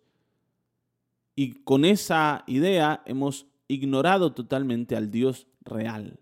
y 1.34 1.62
con 1.62 1.84
esa 1.84 2.44
idea 2.46 3.02
hemos 3.06 3.46
ignorado 3.68 4.32
totalmente 4.32 4.96
al 4.96 5.10
Dios 5.10 5.46
real. 5.62 6.18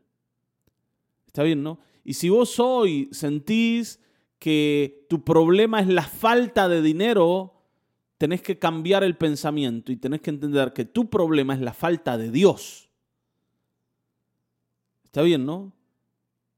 ¿Está 1.26 1.42
bien, 1.42 1.62
no? 1.62 1.78
Y 2.04 2.14
si 2.14 2.28
vos 2.28 2.58
hoy 2.60 3.08
sentís 3.12 4.00
que 4.38 5.06
tu 5.08 5.24
problema 5.24 5.80
es 5.80 5.88
la 5.88 6.02
falta 6.02 6.68
de 6.68 6.82
dinero, 6.82 7.57
tenés 8.18 8.42
que 8.42 8.58
cambiar 8.58 9.04
el 9.04 9.16
pensamiento 9.16 9.92
y 9.92 9.96
tenés 9.96 10.20
que 10.20 10.30
entender 10.30 10.72
que 10.72 10.84
tu 10.84 11.08
problema 11.08 11.54
es 11.54 11.60
la 11.60 11.72
falta 11.72 12.18
de 12.18 12.30
Dios. 12.30 12.90
Está 15.04 15.22
bien, 15.22 15.46
¿no? 15.46 15.72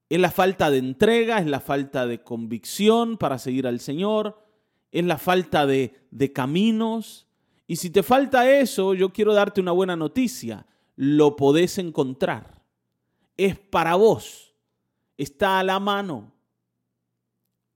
Es 0.08 0.18
la 0.18 0.30
falta 0.30 0.70
de 0.70 0.78
entrega, 0.78 1.38
es 1.38 1.46
la 1.46 1.60
falta 1.60 2.06
de 2.06 2.22
convicción 2.22 3.16
para 3.16 3.38
seguir 3.38 3.66
al 3.66 3.78
Señor, 3.78 4.44
es 4.90 5.04
la 5.04 5.18
falta 5.18 5.66
de, 5.66 5.94
de 6.10 6.32
caminos. 6.32 7.28
Y 7.68 7.76
si 7.76 7.90
te 7.90 8.02
falta 8.02 8.50
eso, 8.50 8.94
yo 8.94 9.12
quiero 9.12 9.32
darte 9.32 9.60
una 9.60 9.70
buena 9.70 9.94
noticia. 9.94 10.66
Lo 10.96 11.36
podés 11.36 11.78
encontrar. 11.78 12.60
Es 13.36 13.56
para 13.56 13.94
vos 13.94 14.50
está 15.22 15.58
a 15.58 15.62
la 15.62 15.78
mano. 15.78 16.32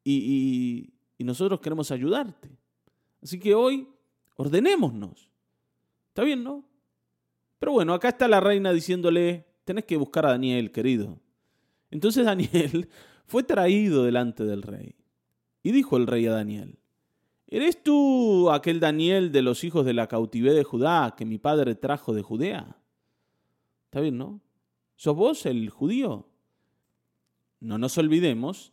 Y, 0.03 0.91
nosotros 1.19 1.61
queremos 1.61 1.91
ayudarte. 1.91 2.51
Así 3.25 3.41
que 3.41 3.55
hoy 3.55 3.89
ordenémonos. 4.37 5.31
¿Está 6.09 6.23
bien, 6.23 6.45
no? 6.45 6.65
Pero 7.59 7.73
bueno, 7.73 7.95
acá 7.95 8.11
está 8.11 8.29
la 8.29 8.41
reina 8.41 8.73
diciéndole, 8.73 9.47
tenés 9.65 9.87
que 9.87 9.97
buscar 9.97 10.27
a 10.27 10.31
Daniel, 10.31 10.71
querido. 10.71 11.19
Entonces 11.91 12.27
Daniel 12.27 12.89
fue 13.27 13.43
traído 13.43 14.05
delante 14.05 14.45
del 14.45 14.63
rey. 14.63 14.95
Y 15.63 15.73
dijo 15.73 15.97
el 15.97 16.07
rey 16.07 16.27
a 16.27 16.33
Daniel, 16.33 16.79
¿eres 17.49 17.83
tú 17.83 18.51
aquel 18.51 18.79
Daniel 18.79 19.33
de 19.33 19.43
los 19.43 19.65
hijos 19.65 19.87
de 19.87 19.95
la 19.95 20.07
cautividad 20.07 20.55
de 20.55 20.63
Judá 20.63 21.15
que 21.17 21.25
mi 21.25 21.39
padre 21.39 21.75
trajo 21.75 22.13
de 22.13 22.23
Judea? 22.23 22.77
¿Está 23.87 24.01
bien, 24.01 24.19
no? 24.19 24.41
¿Sos 24.97 25.17
vos 25.17 25.47
el 25.47 25.71
judío? 25.71 26.29
no 27.65 27.79
nos 27.79 27.97
olvidemos 27.97 28.73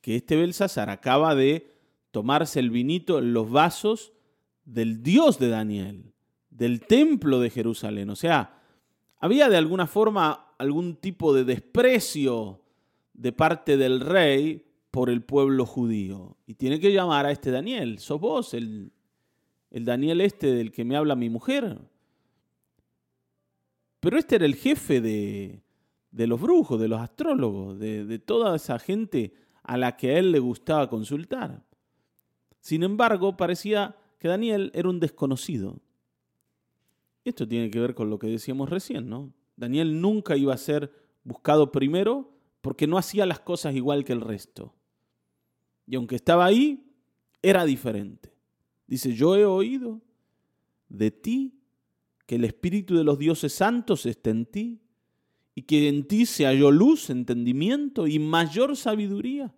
que 0.00 0.16
este 0.16 0.36
Belsasar 0.36 0.90
acaba 0.90 1.36
de 1.36 1.75
tomarse 2.16 2.60
el 2.60 2.70
vinito 2.70 3.18
en 3.18 3.34
los 3.34 3.50
vasos 3.50 4.14
del 4.64 5.02
Dios 5.02 5.38
de 5.38 5.50
Daniel, 5.50 6.14
del 6.48 6.80
templo 6.80 7.40
de 7.40 7.50
Jerusalén. 7.50 8.08
O 8.08 8.16
sea, 8.16 8.58
había 9.18 9.50
de 9.50 9.58
alguna 9.58 9.86
forma 9.86 10.54
algún 10.56 10.96
tipo 10.96 11.34
de 11.34 11.44
desprecio 11.44 12.62
de 13.12 13.32
parte 13.32 13.76
del 13.76 14.00
rey 14.00 14.64
por 14.90 15.10
el 15.10 15.24
pueblo 15.24 15.66
judío. 15.66 16.38
Y 16.46 16.54
tiene 16.54 16.80
que 16.80 16.90
llamar 16.90 17.26
a 17.26 17.32
este 17.32 17.50
Daniel. 17.50 17.98
¿Sos 17.98 18.18
vos 18.18 18.54
el, 18.54 18.92
el 19.70 19.84
Daniel 19.84 20.22
este 20.22 20.46
del 20.46 20.72
que 20.72 20.86
me 20.86 20.96
habla 20.96 21.16
mi 21.16 21.28
mujer? 21.28 21.78
Pero 24.00 24.16
este 24.16 24.36
era 24.36 24.46
el 24.46 24.54
jefe 24.54 25.02
de, 25.02 25.62
de 26.10 26.26
los 26.26 26.40
brujos, 26.40 26.80
de 26.80 26.88
los 26.88 26.98
astrólogos, 26.98 27.78
de, 27.78 28.18
toda 28.20 28.56
esa 28.56 28.78
gente 28.78 29.34
a 29.62 29.76
la 29.76 29.98
que 29.98 30.12
a 30.12 30.18
él 30.18 30.32
le 30.32 30.38
gustaba 30.38 30.88
consultar. 30.88 31.65
Sin 32.66 32.82
embargo, 32.82 33.36
parecía 33.36 33.94
que 34.18 34.26
Daniel 34.26 34.72
era 34.74 34.88
un 34.88 34.98
desconocido. 34.98 35.78
Esto 37.24 37.46
tiene 37.46 37.70
que 37.70 37.78
ver 37.78 37.94
con 37.94 38.10
lo 38.10 38.18
que 38.18 38.26
decíamos 38.26 38.68
recién, 38.68 39.08
¿no? 39.08 39.32
Daniel 39.54 40.00
nunca 40.00 40.36
iba 40.36 40.52
a 40.52 40.58
ser 40.58 40.92
buscado 41.22 41.70
primero 41.70 42.28
porque 42.62 42.88
no 42.88 42.98
hacía 42.98 43.24
las 43.24 43.38
cosas 43.38 43.76
igual 43.76 44.04
que 44.04 44.14
el 44.14 44.20
resto. 44.20 44.74
Y 45.86 45.94
aunque 45.94 46.16
estaba 46.16 46.44
ahí, 46.44 46.92
era 47.40 47.64
diferente. 47.64 48.34
Dice, 48.88 49.14
yo 49.14 49.36
he 49.36 49.44
oído 49.44 50.02
de 50.88 51.12
ti 51.12 51.60
que 52.26 52.34
el 52.34 52.44
Espíritu 52.44 52.96
de 52.96 53.04
los 53.04 53.16
dioses 53.16 53.52
santos 53.52 54.06
está 54.06 54.30
en 54.30 54.44
ti 54.44 54.80
y 55.54 55.62
que 55.62 55.88
en 55.88 56.08
ti 56.08 56.26
se 56.26 56.46
halló 56.46 56.72
luz, 56.72 57.10
entendimiento 57.10 58.08
y 58.08 58.18
mayor 58.18 58.76
sabiduría. 58.76 59.54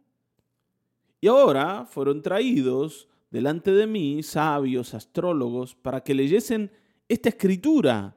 Y 1.21 1.29
ahora 1.29 1.87
fueron 1.87 2.23
traídos 2.23 3.09
delante 3.31 3.73
de 3.73 3.87
mí 3.87 4.23
sabios, 4.23 4.95
astrólogos, 4.95 5.75
para 5.75 6.03
que 6.03 6.15
leyesen 6.15 6.71
esta 7.09 7.29
escritura 7.31 8.17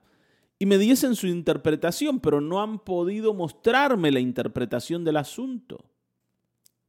y 0.60 0.68
me 0.68 0.78
diesen 0.78 1.16
su 1.16 1.26
interpretación, 1.26 2.20
pero 2.20 2.40
no 2.40 2.62
han 2.62 2.80
podido 2.80 3.34
mostrarme 3.34 4.12
la 4.12 4.20
interpretación 4.20 5.04
del 5.04 5.18
asunto. 5.18 5.90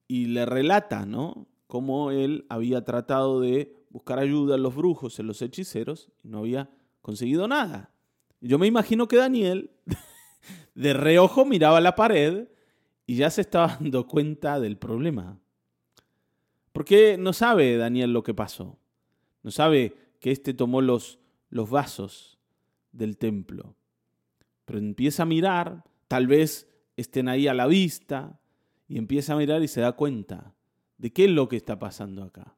Y 0.07 0.26
le 0.26 0.45
relata, 0.45 1.07
¿no? 1.07 1.49
Cómo 1.66 2.11
él 2.11 2.45
había 2.50 2.85
tratado 2.85 3.40
de 3.40 3.87
buscar 3.88 4.19
ayuda 4.19 4.57
en 4.57 4.62
los 4.62 4.75
brujos, 4.76 5.19
en 5.19 5.26
los 5.26 5.40
hechiceros, 5.40 6.11
y 6.23 6.28
no 6.28 6.40
había 6.40 6.71
conseguido 7.00 7.49
nada. 7.49 7.95
Yo 8.42 8.59
me 8.59 8.66
imagino 8.66 9.09
que 9.09 9.16
Daniel 9.16 9.71
de 10.75 10.92
reojo 10.92 11.47
miraba 11.47 11.81
la 11.81 11.95
pared 11.95 12.49
y 13.07 13.16
ya 13.16 13.31
se 13.31 13.40
estaba 13.40 13.78
dando 13.81 14.07
cuenta 14.07 14.61
del 14.61 14.76
problema. 14.76 15.42
Porque 16.73 17.17
no 17.19 17.33
sabe 17.33 17.76
Daniel 17.76 18.12
lo 18.12 18.23
que 18.23 18.35
pasó. 18.35 18.79
No 19.43 19.50
sabe 19.50 19.95
que 20.21 20.31
éste 20.31 20.55
tomó 20.55 20.81
los, 20.81 21.19
los 21.50 21.69
vasos 21.71 22.38
del 22.93 23.19
templo. 23.19 23.76
Pero 24.64 24.79
empieza 24.79 25.25
a 25.25 25.26
mirar, 25.26 25.85
tal 26.09 26.26
vez 26.26 26.69
estén 26.97 27.29
ahí 27.29 27.49
a 27.49 27.55
la 27.55 27.67
vista, 27.67 28.38
y 28.88 28.99
empieza 28.99 29.33
a 29.33 29.37
mirar 29.37 29.62
y 29.62 29.69
se 29.69 29.81
da 29.81 29.93
cuenta 29.93 30.55
de 30.99 31.12
qué 31.12 31.25
es 31.25 31.31
lo 31.31 31.49
que 31.49 31.57
está 31.57 31.79
pasando 31.79 32.23
acá. 32.23 32.57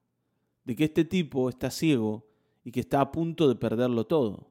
De 0.64 0.76
que 0.76 0.84
este 0.84 1.04
tipo 1.04 1.48
está 1.48 1.70
ciego 1.70 2.26
y 2.64 2.72
que 2.72 2.80
está 2.80 3.00
a 3.00 3.12
punto 3.12 3.48
de 3.48 3.54
perderlo 3.54 4.06
todo. 4.06 4.50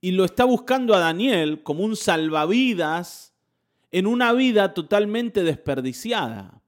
Y 0.00 0.12
lo 0.12 0.24
está 0.24 0.44
buscando 0.44 0.94
a 0.94 0.98
Daniel 0.98 1.62
como 1.62 1.84
un 1.84 1.96
salvavidas 1.96 3.34
en 3.90 4.06
una 4.06 4.32
vida 4.32 4.74
totalmente 4.74 5.42
desperdiciada. 5.42 6.63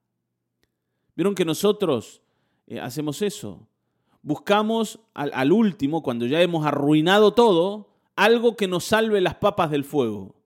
Vieron 1.16 1.34
que 1.34 1.44
nosotros 1.44 2.22
eh, 2.66 2.78
hacemos 2.78 3.22
eso. 3.22 3.66
Buscamos 4.22 5.00
al, 5.14 5.30
al 5.34 5.50
último, 5.50 6.02
cuando 6.02 6.26
ya 6.26 6.40
hemos 6.42 6.66
arruinado 6.66 7.32
todo, 7.32 7.88
algo 8.14 8.56
que 8.56 8.68
nos 8.68 8.84
salve 8.84 9.20
las 9.20 9.36
papas 9.36 9.70
del 9.70 9.84
fuego. 9.84 10.36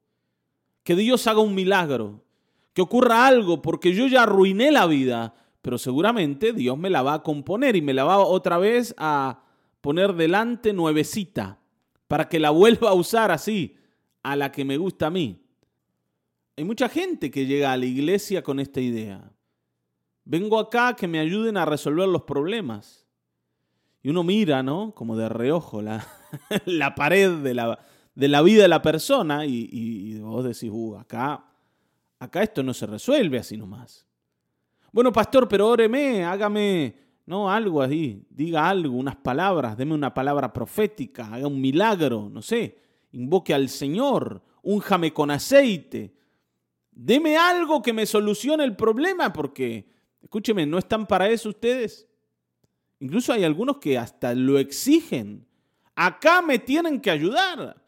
Que 0.84 0.96
Dios 0.96 1.26
haga 1.26 1.40
un 1.40 1.54
milagro. 1.54 2.24
Que 2.72 2.82
ocurra 2.82 3.26
algo, 3.26 3.62
porque 3.62 3.92
yo 3.94 4.06
ya 4.06 4.22
arruiné 4.22 4.70
la 4.70 4.86
vida, 4.86 5.34
pero 5.60 5.76
seguramente 5.76 6.52
Dios 6.52 6.78
me 6.78 6.88
la 6.88 7.02
va 7.02 7.14
a 7.14 7.22
componer 7.22 7.76
y 7.76 7.82
me 7.82 7.94
la 7.94 8.04
va 8.04 8.18
otra 8.18 8.58
vez 8.58 8.94
a 8.96 9.42
poner 9.80 10.14
delante 10.14 10.72
nuevecita, 10.72 11.58
para 12.06 12.28
que 12.28 12.38
la 12.38 12.50
vuelva 12.50 12.90
a 12.90 12.94
usar 12.94 13.30
así, 13.30 13.76
a 14.22 14.36
la 14.36 14.52
que 14.52 14.64
me 14.64 14.76
gusta 14.76 15.06
a 15.06 15.10
mí. 15.10 15.42
Hay 16.56 16.64
mucha 16.64 16.88
gente 16.88 17.30
que 17.30 17.46
llega 17.46 17.72
a 17.72 17.76
la 17.76 17.86
iglesia 17.86 18.42
con 18.42 18.60
esta 18.60 18.80
idea. 18.80 19.32
Vengo 20.30 20.60
acá 20.60 20.94
que 20.94 21.08
me 21.08 21.18
ayuden 21.18 21.56
a 21.56 21.64
resolver 21.64 22.08
los 22.08 22.22
problemas. 22.22 23.04
Y 24.00 24.10
uno 24.10 24.22
mira, 24.22 24.62
¿no? 24.62 24.94
Como 24.94 25.16
de 25.16 25.28
reojo 25.28 25.82
la, 25.82 26.06
la 26.66 26.94
pared 26.94 27.38
de 27.38 27.52
la, 27.52 27.80
de 28.14 28.28
la, 28.28 28.40
vida 28.40 28.62
de 28.62 28.68
la 28.68 28.80
persona 28.80 29.44
y, 29.44 30.16
vos 30.20 30.44
decís, 30.44 30.70
uh, 30.72 30.98
acá, 30.98 31.44
acá 32.20 32.44
esto 32.44 32.62
no 32.62 32.72
se 32.72 32.86
resuelve 32.86 33.38
así 33.38 33.56
nomás. 33.56 34.06
Bueno, 34.92 35.10
pastor, 35.10 35.48
pero 35.48 35.66
óreme, 35.66 36.22
hágame, 36.22 36.94
no, 37.26 37.50
algo 37.50 37.82
ahí, 37.82 38.24
diga 38.30 38.68
algo, 38.68 38.94
unas 38.94 39.16
palabras, 39.16 39.76
deme 39.76 39.94
una 39.94 40.14
palabra 40.14 40.52
profética, 40.52 41.34
haga 41.34 41.48
un 41.48 41.60
milagro, 41.60 42.30
no 42.30 42.40
sé, 42.40 42.78
invoque 43.10 43.52
al 43.52 43.68
Señor, 43.68 44.40
únjame 44.62 45.12
con 45.12 45.32
aceite, 45.32 46.14
deme 46.92 47.36
algo 47.36 47.82
que 47.82 47.92
me 47.92 48.06
solucione 48.06 48.62
el 48.62 48.76
problema, 48.76 49.32
porque, 49.32 49.90
escúcheme, 50.22 50.66
¿no 50.66 50.78
están 50.78 51.06
para 51.06 51.28
eso 51.28 51.48
ustedes? 51.48 52.06
Incluso 53.00 53.32
hay 53.32 53.44
algunos 53.44 53.78
que 53.78 53.98
hasta 53.98 54.34
lo 54.34 54.58
exigen. 54.58 55.46
Acá 55.94 56.42
me 56.42 56.58
tienen 56.58 57.00
que 57.00 57.10
ayudar. 57.10 57.82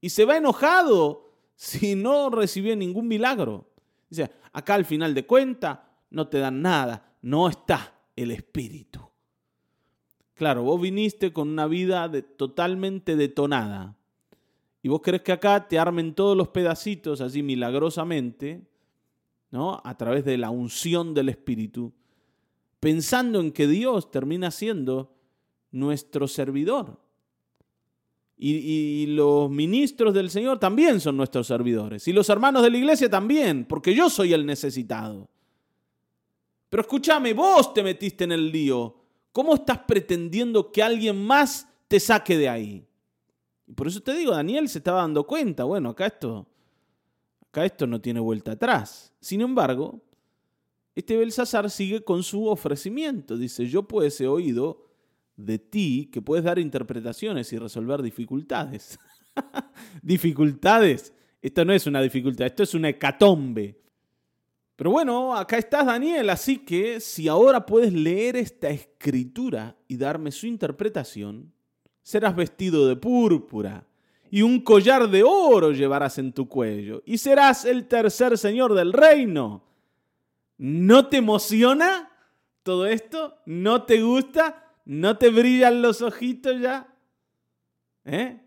Y 0.00 0.10
se 0.10 0.24
va 0.24 0.36
enojado 0.36 1.34
si 1.54 1.94
no 1.94 2.30
recibió 2.30 2.74
ningún 2.76 3.08
milagro. 3.08 3.70
Dice, 4.08 4.30
acá 4.52 4.74
al 4.74 4.84
final 4.84 5.14
de 5.14 5.26
cuenta 5.26 5.90
no 6.10 6.28
te 6.28 6.38
dan 6.38 6.62
nada, 6.62 7.14
no 7.22 7.48
está 7.48 7.94
el 8.16 8.30
espíritu. 8.30 9.00
Claro, 10.34 10.62
vos 10.62 10.80
viniste 10.80 11.32
con 11.32 11.48
una 11.48 11.66
vida 11.66 12.10
totalmente 12.36 13.14
detonada. 13.14 13.94
Y 14.82 14.88
vos 14.88 15.00
crees 15.02 15.22
que 15.22 15.32
acá 15.32 15.68
te 15.68 15.78
armen 15.78 16.14
todos 16.14 16.36
los 16.36 16.48
pedacitos 16.48 17.20
así 17.20 17.42
milagrosamente, 17.42 18.66
¿no? 19.50 19.80
A 19.84 19.96
través 19.96 20.24
de 20.24 20.38
la 20.38 20.50
unción 20.50 21.14
del 21.14 21.28
Espíritu 21.28 21.92
pensando 22.80 23.40
en 23.40 23.52
que 23.52 23.68
Dios 23.68 24.10
termina 24.10 24.50
siendo 24.50 25.14
nuestro 25.70 26.26
servidor. 26.26 26.98
Y, 28.42 29.04
los 29.08 29.50
ministros 29.50 30.14
del 30.14 30.30
Señor 30.30 30.58
también 30.58 30.98
son 30.98 31.14
nuestros 31.14 31.46
servidores. 31.46 32.08
Y 32.08 32.14
los 32.14 32.30
hermanos 32.30 32.62
de 32.62 32.70
la 32.70 32.78
iglesia 32.78 33.10
también, 33.10 33.66
porque 33.66 33.94
yo 33.94 34.08
soy 34.08 34.32
el 34.32 34.46
necesitado. 34.46 35.28
Pero 36.70 36.80
escúchame, 36.80 37.34
vos 37.34 37.74
te 37.74 37.82
metiste 37.82 38.24
en 38.24 38.32
el 38.32 38.50
lío. 38.50 38.96
¿Cómo 39.30 39.56
estás 39.56 39.80
pretendiendo 39.80 40.72
que 40.72 40.82
alguien 40.82 41.22
más 41.22 41.68
te 41.86 42.00
saque 42.00 42.38
de 42.38 42.48
ahí? 42.48 42.86
Y 43.66 43.72
por 43.74 43.88
eso 43.88 44.00
te 44.00 44.14
digo, 44.14 44.32
Daniel 44.32 44.70
se 44.70 44.78
estaba 44.78 45.02
dando 45.02 45.26
cuenta, 45.26 45.64
bueno, 45.64 45.90
acá 45.90 46.06
esto, 46.06 46.46
acá 47.50 47.64
esto 47.64 47.86
no 47.86 48.00
tiene 48.00 48.20
vuelta 48.20 48.52
atrás. 48.52 49.12
Sin 49.20 49.40
embargo, 49.40 50.00
este 50.94 51.16
Belsasar 51.16 51.68
sigue 51.70 52.02
con 52.02 52.22
su 52.22 52.46
ofrecimiento. 52.46 53.36
Dice, 53.36 53.66
yo 53.66 53.86
pues 53.86 54.20
he 54.20 54.28
oído 54.28 54.86
de 55.36 55.58
ti 55.58 56.08
que 56.12 56.22
puedes 56.22 56.44
dar 56.44 56.58
interpretaciones 56.58 57.52
y 57.52 57.58
resolver 57.58 58.02
dificultades. 58.02 58.98
dificultades. 60.02 61.12
Esto 61.42 61.64
no 61.64 61.72
es 61.72 61.86
una 61.86 62.02
dificultad, 62.02 62.46
esto 62.46 62.62
es 62.62 62.74
una 62.74 62.90
hecatombe. 62.90 63.80
Pero 64.76 64.92
bueno, 64.92 65.36
acá 65.36 65.58
estás 65.58 65.86
Daniel, 65.86 66.30
así 66.30 66.58
que 66.58 67.00
si 67.00 67.28
ahora 67.28 67.66
puedes 67.66 67.92
leer 67.92 68.36
esta 68.36 68.70
escritura 68.70 69.76
y 69.88 69.96
darme 69.96 70.30
su 70.32 70.46
interpretación, 70.46 71.52
serás 72.02 72.34
vestido 72.34 72.88
de 72.88 72.96
púrpura 72.96 73.89
y 74.30 74.42
un 74.42 74.60
collar 74.60 75.08
de 75.08 75.24
oro 75.24 75.72
llevarás 75.72 76.18
en 76.18 76.32
tu 76.32 76.48
cuello 76.48 77.02
y 77.04 77.18
serás 77.18 77.64
el 77.64 77.88
tercer 77.88 78.38
señor 78.38 78.74
del 78.74 78.92
reino. 78.92 79.64
¿No 80.56 81.08
te 81.08 81.16
emociona 81.16 82.10
todo 82.62 82.86
esto? 82.86 83.38
¿No 83.46 83.82
te 83.82 84.00
gusta? 84.02 84.72
¿No 84.84 85.18
te 85.18 85.30
brillan 85.30 85.82
los 85.82 86.00
ojitos 86.00 86.60
ya? 86.60 86.94
¿Eh? 88.04 88.40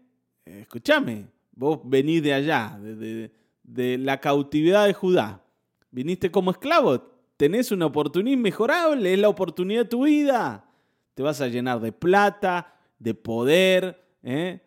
Escúchame, 0.45 1.27
vos 1.51 1.79
venís 1.83 2.23
de 2.23 2.33
allá, 2.33 2.77
de, 2.79 3.31
de 3.63 3.97
la 3.97 4.19
cautividad 4.19 4.85
de 4.85 4.93
Judá. 4.93 5.43
Viniste 5.91 6.31
como 6.31 6.51
esclavo, 6.51 7.01
tenés 7.37 7.71
una 7.71 7.87
oportunidad 7.87 8.37
inmejorable, 8.37 9.13
es 9.13 9.19
la 9.19 9.29
oportunidad 9.29 9.83
de 9.83 9.89
tu 9.89 10.05
vida. 10.05 10.65
Te 11.13 11.23
vas 11.23 11.41
a 11.41 11.47
llenar 11.47 11.79
de 11.79 11.91
plata, 11.91 12.75
de 12.99 13.13
poder, 13.13 14.03
¿eh? 14.23 14.61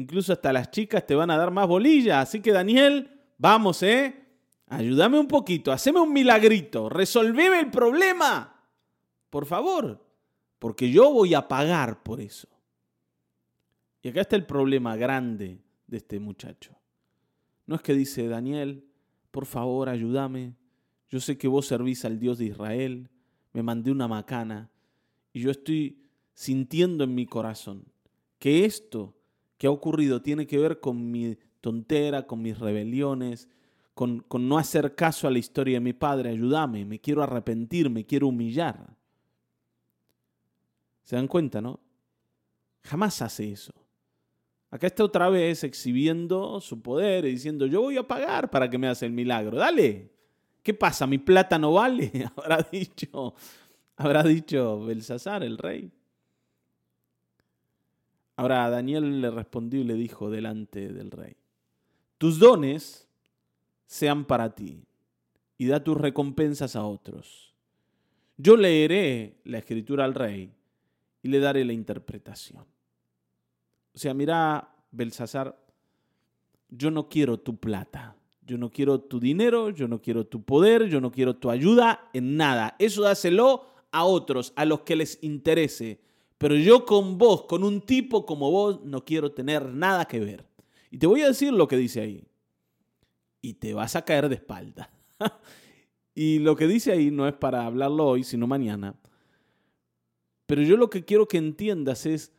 Incluso 0.00 0.32
hasta 0.32 0.52
las 0.52 0.70
chicas 0.70 1.06
te 1.06 1.14
van 1.14 1.30
a 1.30 1.36
dar 1.36 1.50
más 1.50 1.68
bolillas. 1.68 2.28
Así 2.28 2.40
que 2.40 2.52
Daniel, 2.52 3.20
vamos, 3.36 3.82
¿eh? 3.82 4.14
Ayúdame 4.66 5.18
un 5.18 5.28
poquito, 5.28 5.72
haceme 5.72 6.00
un 6.00 6.12
milagrito, 6.12 6.88
resolveme 6.88 7.60
el 7.60 7.70
problema. 7.70 8.64
Por 9.28 9.44
favor, 9.44 10.02
porque 10.58 10.90
yo 10.90 11.12
voy 11.12 11.34
a 11.34 11.46
pagar 11.46 12.02
por 12.02 12.20
eso. 12.20 12.48
Y 14.02 14.08
acá 14.08 14.22
está 14.22 14.36
el 14.36 14.46
problema 14.46 14.96
grande 14.96 15.60
de 15.86 15.96
este 15.98 16.18
muchacho. 16.18 16.74
No 17.66 17.74
es 17.74 17.82
que 17.82 17.92
dice, 17.92 18.26
Daniel, 18.26 18.84
por 19.30 19.44
favor, 19.44 19.90
ayúdame. 19.90 20.54
Yo 21.10 21.20
sé 21.20 21.36
que 21.36 21.48
vos 21.48 21.66
servís 21.66 22.04
al 22.06 22.18
Dios 22.18 22.38
de 22.38 22.46
Israel. 22.46 23.10
Me 23.52 23.62
mandé 23.62 23.90
una 23.90 24.08
macana. 24.08 24.70
Y 25.32 25.40
yo 25.40 25.50
estoy 25.50 26.00
sintiendo 26.32 27.04
en 27.04 27.14
mi 27.14 27.26
corazón 27.26 27.84
que 28.38 28.64
esto 28.64 29.14
que 29.60 29.66
ha 29.66 29.70
ocurrido 29.70 30.22
tiene 30.22 30.46
que 30.46 30.56
ver 30.56 30.80
con 30.80 31.10
mi 31.10 31.36
tontera, 31.60 32.26
con 32.26 32.40
mis 32.40 32.58
rebeliones, 32.58 33.46
con, 33.92 34.24
no 34.32 34.56
hacer 34.56 34.94
caso 34.94 35.28
a 35.28 35.30
la 35.30 35.38
historia 35.38 35.76
de 35.76 35.80
mi 35.80 35.92
padre, 35.92 36.30
ayúdame, 36.30 36.86
me 36.86 36.98
quiero 36.98 37.22
arrepentir, 37.22 37.90
me 37.90 38.06
quiero 38.06 38.28
humillar. 38.28 38.96
¿Se 41.02 41.14
dan 41.14 41.28
cuenta, 41.28 41.60
no? 41.60 41.78
Jamás 42.84 43.20
hace 43.20 43.52
eso. 43.52 43.74
Acá 44.70 44.86
está 44.86 45.04
otra 45.04 45.28
vez 45.28 45.62
exhibiendo 45.62 46.58
su 46.62 46.80
poder 46.80 47.26
y 47.26 47.32
diciendo, 47.32 47.66
yo 47.66 47.82
voy 47.82 47.98
a 47.98 48.08
pagar 48.08 48.48
para 48.48 48.70
que 48.70 48.78
me 48.78 48.86
hagas 48.86 49.02
el 49.02 49.12
milagro. 49.12 49.58
Dale. 49.58 50.10
¿Qué 50.62 50.72
pasa? 50.72 51.06
¿Mi 51.06 51.18
plata 51.18 51.58
no 51.58 51.74
vale? 51.74 52.10
Habrá 52.34 52.66
dicho, 52.72 53.34
habrá 53.94 54.22
dicho 54.22 54.86
Belsasar, 54.86 55.42
el 55.42 55.58
rey. 55.58 55.92
Ahora 58.40 58.70
Daniel 58.70 59.20
le 59.20 59.30
respondió 59.30 59.82
y 59.82 59.84
le 59.84 59.92
dijo 59.92 60.30
delante 60.30 60.88
del 60.94 61.10
rey, 61.10 61.36
tus 62.16 62.38
dones 62.38 63.06
sean 63.84 64.24
para 64.24 64.54
ti 64.54 64.82
y 65.58 65.66
da 65.66 65.84
tus 65.84 65.98
recompensas 65.98 66.74
a 66.74 66.86
otros. 66.86 67.52
Yo 68.38 68.56
leeré 68.56 69.42
la 69.44 69.58
escritura 69.58 70.06
al 70.06 70.14
rey 70.14 70.54
y 71.22 71.28
le 71.28 71.38
daré 71.38 71.66
la 71.66 71.74
interpretación. 71.74 72.64
O 73.92 73.98
sea, 73.98 74.14
mira, 74.14 74.74
Belsasar, 74.90 75.62
yo 76.70 76.90
no 76.90 77.10
quiero 77.10 77.40
tu 77.40 77.58
plata, 77.58 78.16
yo 78.46 78.56
no 78.56 78.70
quiero 78.70 79.02
tu 79.02 79.20
dinero, 79.20 79.68
yo 79.68 79.86
no 79.86 80.00
quiero 80.00 80.26
tu 80.26 80.42
poder, 80.44 80.86
yo 80.86 81.02
no 81.02 81.12
quiero 81.12 81.36
tu 81.36 81.50
ayuda 81.50 82.08
en 82.14 82.38
nada. 82.38 82.74
Eso 82.78 83.02
dáselo 83.02 83.66
a 83.92 84.06
otros, 84.06 84.54
a 84.56 84.64
los 84.64 84.80
que 84.80 84.96
les 84.96 85.22
interese. 85.22 86.00
Pero 86.40 86.56
yo 86.56 86.86
con 86.86 87.18
vos, 87.18 87.42
con 87.42 87.62
un 87.62 87.82
tipo 87.82 88.24
como 88.24 88.50
vos, 88.50 88.82
no 88.82 89.04
quiero 89.04 89.30
tener 89.30 89.74
nada 89.74 90.06
que 90.06 90.20
ver. 90.20 90.46
Y 90.90 90.96
te 90.96 91.06
voy 91.06 91.20
a 91.20 91.26
decir 91.26 91.52
lo 91.52 91.68
que 91.68 91.76
dice 91.76 92.00
ahí 92.00 92.26
y 93.42 93.52
te 93.52 93.74
vas 93.74 93.94
a 93.94 94.06
caer 94.06 94.30
de 94.30 94.36
espalda. 94.36 94.90
y 96.14 96.38
lo 96.38 96.56
que 96.56 96.66
dice 96.66 96.92
ahí 96.92 97.10
no 97.10 97.28
es 97.28 97.34
para 97.34 97.66
hablarlo 97.66 98.06
hoy, 98.06 98.24
sino 98.24 98.46
mañana. 98.46 98.94
Pero 100.46 100.62
yo 100.62 100.78
lo 100.78 100.88
que 100.88 101.04
quiero 101.04 101.28
que 101.28 101.36
entiendas 101.36 102.06
es 102.06 102.32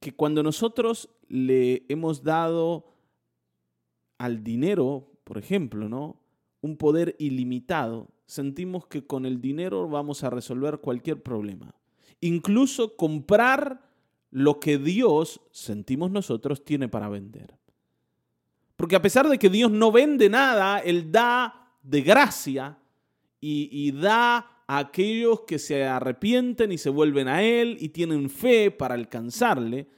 que 0.00 0.12
cuando 0.12 0.42
nosotros 0.42 1.08
le 1.28 1.86
hemos 1.88 2.24
dado 2.24 2.96
al 4.18 4.42
dinero, 4.42 5.12
por 5.22 5.38
ejemplo, 5.38 5.88
¿no? 5.88 6.20
un 6.62 6.76
poder 6.76 7.14
ilimitado, 7.20 8.08
sentimos 8.26 8.88
que 8.88 9.06
con 9.06 9.24
el 9.24 9.40
dinero 9.40 9.88
vamos 9.88 10.24
a 10.24 10.30
resolver 10.30 10.78
cualquier 10.78 11.22
problema. 11.22 11.76
Incluso 12.20 12.96
comprar 12.96 13.86
lo 14.30 14.60
que 14.60 14.78
Dios, 14.78 15.40
sentimos 15.50 16.10
nosotros, 16.10 16.64
tiene 16.64 16.88
para 16.88 17.08
vender. 17.08 17.56
Porque 18.76 18.96
a 18.96 19.02
pesar 19.02 19.28
de 19.28 19.38
que 19.38 19.48
Dios 19.48 19.70
no 19.70 19.90
vende 19.90 20.28
nada, 20.28 20.78
Él 20.78 21.10
da 21.10 21.72
de 21.82 22.02
gracia 22.02 22.78
y, 23.40 23.92
da 23.92 24.62
a 24.66 24.78
aquellos 24.78 25.42
que 25.42 25.58
se 25.58 25.84
arrepienten 25.84 26.72
y 26.72 26.78
se 26.78 26.90
vuelven 26.90 27.28
a 27.28 27.42
Él 27.42 27.76
y 27.80 27.90
tienen 27.90 28.28
fe 28.28 28.70
para 28.70 28.94
alcanzarle, 28.94 29.88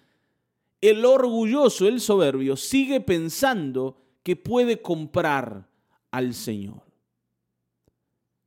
el 0.81 1.05
orgulloso, 1.05 1.89
el 1.89 2.01
soberbio, 2.01 2.57
sigue 2.57 3.01
pensando 3.01 4.01
que 4.23 4.37
puede 4.37 4.81
comprar 4.81 5.69
al 6.11 6.35
Señor, 6.35 6.83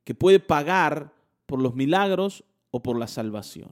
que 0.04 0.14
puede 0.14 0.40
pagar 0.40 1.12
por 1.46 1.60
los 1.60 1.74
milagros 1.74 2.44
o 2.72 2.82
por 2.82 2.98
la 2.98 3.06
salvación. 3.06 3.70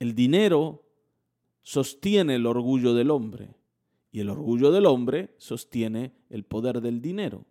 El 0.00 0.16
dinero 0.16 0.82
sostiene 1.62 2.34
el 2.34 2.46
orgullo 2.46 2.92
del 2.94 3.12
hombre 3.12 3.54
y 4.10 4.18
el 4.18 4.30
orgullo 4.30 4.72
del 4.72 4.86
hombre 4.86 5.34
sostiene 5.38 6.12
el 6.28 6.42
poder 6.44 6.80
del 6.80 7.00
dinero. 7.00 7.44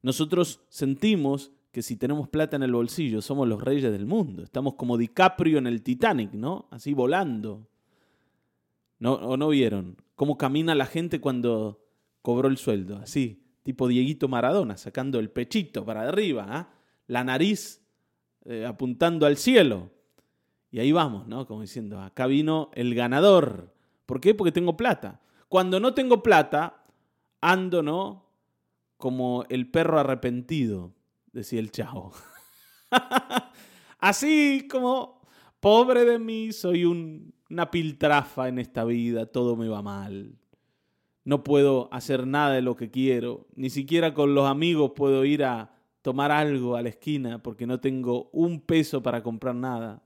Nosotros 0.00 0.60
sentimos 0.70 1.52
que 1.72 1.82
si 1.82 1.96
tenemos 1.96 2.28
plata 2.28 2.56
en 2.56 2.62
el 2.62 2.72
bolsillo 2.72 3.20
somos 3.20 3.46
los 3.46 3.62
reyes 3.62 3.92
del 3.92 4.06
mundo. 4.06 4.42
Estamos 4.42 4.74
como 4.74 4.96
DiCaprio 4.96 5.58
en 5.58 5.66
el 5.66 5.82
Titanic, 5.82 6.32
¿no? 6.32 6.68
Así 6.70 6.94
volando. 6.94 7.68
¿No, 8.98 9.14
¿O 9.14 9.36
no 9.36 9.48
vieron 9.48 9.96
cómo 10.14 10.38
camina 10.38 10.74
la 10.74 10.86
gente 10.86 11.20
cuando 11.20 11.84
cobró 12.22 12.48
el 12.48 12.56
sueldo? 12.56 12.96
Así, 12.96 13.42
tipo 13.62 13.88
Dieguito 13.88 14.28
Maradona, 14.28 14.76
sacando 14.76 15.18
el 15.18 15.30
pechito 15.30 15.84
para 15.84 16.08
arriba, 16.08 16.46
¿ah? 16.48 16.79
La 17.10 17.24
nariz 17.24 17.82
eh, 18.44 18.64
apuntando 18.64 19.26
al 19.26 19.36
cielo. 19.36 19.90
Y 20.70 20.78
ahí 20.78 20.92
vamos, 20.92 21.26
¿no? 21.26 21.44
Como 21.44 21.62
diciendo, 21.62 22.00
acá 22.00 22.28
vino 22.28 22.70
el 22.72 22.94
ganador. 22.94 23.74
¿Por 24.06 24.20
qué? 24.20 24.32
Porque 24.32 24.52
tengo 24.52 24.76
plata. 24.76 25.20
Cuando 25.48 25.80
no 25.80 25.92
tengo 25.92 26.22
plata, 26.22 26.84
ando, 27.40 27.82
¿no? 27.82 28.30
Como 28.96 29.44
el 29.48 29.68
perro 29.68 29.98
arrepentido, 29.98 30.94
decía 31.32 31.58
el 31.58 31.72
chavo. 31.72 32.12
Así 33.98 34.68
como, 34.70 35.20
pobre 35.58 36.04
de 36.04 36.20
mí, 36.20 36.52
soy 36.52 36.84
una 36.84 37.72
piltrafa 37.72 38.46
en 38.46 38.60
esta 38.60 38.84
vida, 38.84 39.26
todo 39.26 39.56
me 39.56 39.66
va 39.66 39.82
mal. 39.82 40.38
No 41.24 41.42
puedo 41.42 41.92
hacer 41.92 42.24
nada 42.24 42.54
de 42.54 42.62
lo 42.62 42.76
que 42.76 42.92
quiero, 42.92 43.48
ni 43.56 43.68
siquiera 43.68 44.14
con 44.14 44.32
los 44.36 44.48
amigos 44.48 44.92
puedo 44.94 45.24
ir 45.24 45.42
a 45.42 45.79
tomar 46.02 46.30
algo 46.30 46.76
a 46.76 46.82
la 46.82 46.88
esquina 46.88 47.42
porque 47.42 47.66
no 47.66 47.80
tengo 47.80 48.30
un 48.32 48.60
peso 48.60 49.02
para 49.02 49.22
comprar 49.22 49.54
nada 49.54 50.02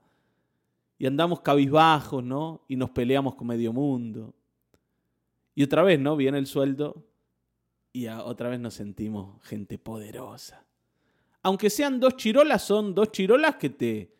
y 0.99 1.07
andamos 1.07 1.41
cabizbajos, 1.41 2.23
¿no? 2.23 2.65
Y 2.69 2.77
nos 2.77 2.91
peleamos 2.91 3.35
con 3.35 3.49
medio 3.49 3.73
mundo. 3.73 4.35
Y 5.55 5.63
otra 5.63 5.83
vez, 5.83 5.99
¿no? 5.99 6.17
Viene 6.17 6.39
el 6.39 6.47
sueldo 6.47 7.05
y 7.93 8.07
otra 8.07 8.49
vez 8.49 8.61
nos 8.61 8.75
sentimos 8.75 9.43
gente 9.45 9.79
poderosa. 9.79 10.65
Aunque 11.43 11.71
sean 11.71 12.01
dos 12.01 12.17
chirolas, 12.17 12.63
son 12.63 12.95
dos 12.95 13.13
chirolas 13.13 13.57
que 13.57 13.71
te, 13.71 14.15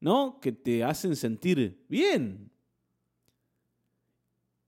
¿no? 0.00 0.38
Que 0.40 0.52
te 0.52 0.82
hacen 0.82 1.14
sentir 1.14 1.84
bien. 1.88 2.50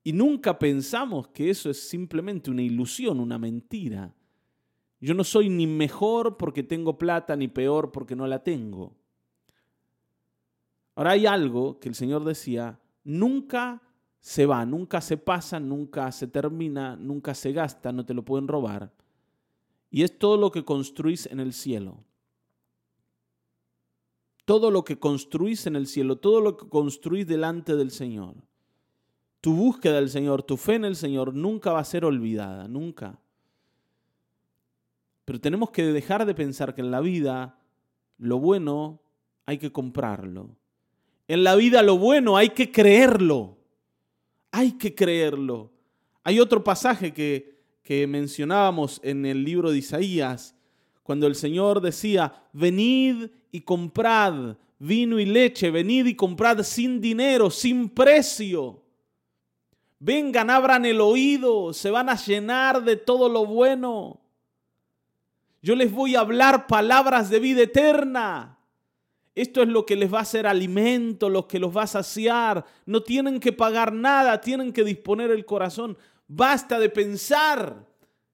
Y 0.04 0.12
nunca 0.12 0.58
pensamos 0.58 1.28
que 1.28 1.48
eso 1.48 1.70
es 1.70 1.88
simplemente 1.88 2.50
una 2.50 2.62
ilusión, 2.62 3.20
una 3.20 3.38
mentira. 3.38 4.14
Yo 5.02 5.14
no 5.14 5.24
soy 5.24 5.48
ni 5.48 5.66
mejor 5.66 6.36
porque 6.36 6.62
tengo 6.62 6.96
plata, 6.96 7.34
ni 7.34 7.48
peor 7.48 7.90
porque 7.90 8.14
no 8.14 8.28
la 8.28 8.44
tengo. 8.44 8.94
Ahora 10.94 11.10
hay 11.10 11.26
algo 11.26 11.80
que 11.80 11.88
el 11.88 11.96
Señor 11.96 12.24
decía, 12.24 12.78
nunca 13.02 13.82
se 14.20 14.46
va, 14.46 14.64
nunca 14.64 15.00
se 15.00 15.16
pasa, 15.16 15.58
nunca 15.58 16.12
se 16.12 16.28
termina, 16.28 16.94
nunca 16.94 17.34
se 17.34 17.50
gasta, 17.50 17.90
no 17.90 18.06
te 18.06 18.14
lo 18.14 18.24
pueden 18.24 18.46
robar. 18.46 18.92
Y 19.90 20.04
es 20.04 20.16
todo 20.16 20.36
lo 20.36 20.52
que 20.52 20.64
construís 20.64 21.26
en 21.26 21.40
el 21.40 21.52
cielo. 21.52 22.04
Todo 24.44 24.70
lo 24.70 24.84
que 24.84 25.00
construís 25.00 25.66
en 25.66 25.74
el 25.74 25.88
cielo, 25.88 26.18
todo 26.18 26.40
lo 26.40 26.56
que 26.56 26.68
construís 26.68 27.26
delante 27.26 27.74
del 27.74 27.90
Señor. 27.90 28.36
Tu 29.40 29.52
búsqueda 29.52 29.96
del 29.96 30.10
Señor, 30.10 30.44
tu 30.44 30.56
fe 30.56 30.74
en 30.74 30.84
el 30.84 30.94
Señor 30.94 31.34
nunca 31.34 31.72
va 31.72 31.80
a 31.80 31.84
ser 31.84 32.04
olvidada, 32.04 32.68
nunca. 32.68 33.18
Pero 35.24 35.40
tenemos 35.40 35.70
que 35.70 35.84
dejar 35.84 36.26
de 36.26 36.34
pensar 36.34 36.74
que 36.74 36.80
en 36.80 36.90
la 36.90 37.00
vida 37.00 37.58
lo 38.18 38.38
bueno 38.38 39.00
hay 39.46 39.58
que 39.58 39.72
comprarlo 39.72 40.56
en 41.32 41.44
la 41.44 41.56
vida 41.56 41.82
lo 41.82 41.96
bueno 41.96 42.36
hay 42.36 42.50
que 42.50 42.70
creerlo. 42.70 43.56
Hay 44.50 44.72
que 44.72 44.94
creerlo. 44.94 45.72
Hay 46.24 46.38
otro 46.40 46.62
pasaje 46.62 47.14
que, 47.14 47.58
que 47.82 48.06
mencionábamos 48.06 49.00
en 49.02 49.24
el 49.24 49.42
libro 49.42 49.70
de 49.70 49.78
Isaías, 49.78 50.54
cuando 51.02 51.26
el 51.26 51.34
Señor 51.34 51.80
decía, 51.80 52.34
venid 52.52 53.30
y 53.50 53.62
comprad 53.62 54.56
vino 54.78 55.18
y 55.18 55.24
leche, 55.24 55.70
venid 55.70 56.06
y 56.06 56.14
comprad 56.14 56.62
sin 56.64 57.00
dinero, 57.00 57.50
sin 57.50 57.88
precio. 57.88 58.82
Vengan, 59.98 60.50
abran 60.50 60.84
el 60.84 61.00
oído, 61.00 61.72
se 61.72 61.90
van 61.90 62.08
a 62.08 62.16
llenar 62.16 62.84
de 62.84 62.96
todo 62.96 63.28
lo 63.28 63.46
bueno. 63.46 64.20
Yo 65.62 65.76
les 65.76 65.92
voy 65.92 66.16
a 66.16 66.20
hablar 66.20 66.66
palabras 66.66 67.30
de 67.30 67.38
vida 67.38 67.62
eterna. 67.62 68.58
Esto 69.34 69.62
es 69.62 69.68
lo 69.68 69.86
que 69.86 69.96
les 69.96 70.12
va 70.12 70.18
a 70.18 70.22
hacer 70.22 70.46
alimento, 70.46 71.30
lo 71.30 71.48
que 71.48 71.60
los 71.60 71.74
va 71.74 71.84
a 71.84 71.86
saciar. 71.86 72.66
No 72.84 73.02
tienen 73.02 73.40
que 73.40 73.52
pagar 73.52 73.92
nada, 73.92 74.40
tienen 74.40 74.72
que 74.72 74.84
disponer 74.84 75.30
el 75.30 75.46
corazón. 75.46 75.96
Basta 76.26 76.78
de 76.78 76.90
pensar 76.90 77.86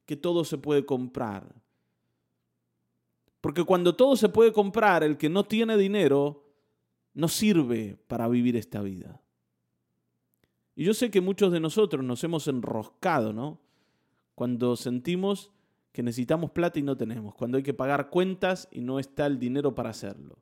que 0.07 0.17
todo 0.17 0.45
se 0.45 0.57
puede 0.59 0.87
comprar. 0.87 1.55
Porque 3.41 3.63
cuando 3.63 3.95
todo 3.95 4.17
se 4.17 4.31
puede 4.31 4.53
comprar, 4.53 5.05
el 5.05 5.17
que 5.19 5.29
no 5.29 5.45
tiene 5.45 5.77
dinero 5.77 6.45
no 7.15 7.29
sirve 7.29 7.99
para 8.09 8.27
vivir 8.27 8.57
esta 8.57 8.81
vida. 8.81 9.21
Y 10.75 10.85
yo 10.85 10.95
sé 10.95 11.11
que 11.11 11.21
muchos 11.21 11.53
de 11.53 11.61
nosotros 11.61 12.05
nos 12.05 12.25
hemos 12.25 12.49
enroscado, 12.49 13.33
¿no? 13.33 13.61
Cuando 14.35 14.77
sentimos 14.77 15.53
que 15.99 16.05
necesitamos 16.05 16.53
plata 16.53 16.79
y 16.79 16.83
no 16.83 16.97
tenemos, 16.97 17.35
cuando 17.35 17.57
hay 17.57 17.65
que 17.65 17.75
pagar 17.75 18.09
cuentas 18.09 18.69
y 18.71 18.83
no 18.83 19.01
está 19.01 19.27
el 19.27 19.41
dinero 19.41 19.75
para 19.75 19.91
hacerlo 19.91 20.39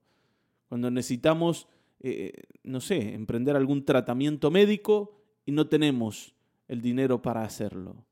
cuando 0.68 0.90
necesitamos, 0.90 1.68
eh, 2.00 2.32
no 2.64 2.80
sé, 2.80 3.14
emprender 3.14 3.56
algún 3.56 3.84
tratamiento 3.84 4.50
médico 4.50 5.22
y 5.44 5.52
no 5.52 5.68
tenemos 5.68 6.34
el 6.68 6.80
dinero 6.80 7.22
para 7.22 7.42
hacerlo. 7.42 8.04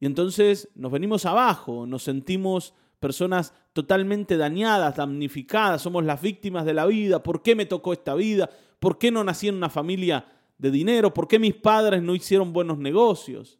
Y 0.00 0.06
entonces 0.06 0.68
nos 0.74 0.90
venimos 0.90 1.26
abajo, 1.26 1.86
nos 1.86 2.02
sentimos 2.02 2.74
personas 2.98 3.52
totalmente 3.72 4.36
dañadas, 4.36 4.96
damnificadas, 4.96 5.82
somos 5.82 6.04
las 6.04 6.20
víctimas 6.22 6.64
de 6.64 6.74
la 6.74 6.86
vida, 6.86 7.22
¿por 7.22 7.42
qué 7.42 7.54
me 7.54 7.66
tocó 7.66 7.92
esta 7.92 8.14
vida? 8.14 8.48
¿Por 8.78 8.98
qué 8.98 9.10
no 9.10 9.22
nací 9.22 9.48
en 9.48 9.56
una 9.56 9.70
familia 9.70 10.26
de 10.58 10.70
dinero? 10.70 11.12
¿Por 11.12 11.28
qué 11.28 11.38
mis 11.38 11.54
padres 11.54 12.02
no 12.02 12.14
hicieron 12.14 12.52
buenos 12.52 12.78
negocios? 12.78 13.58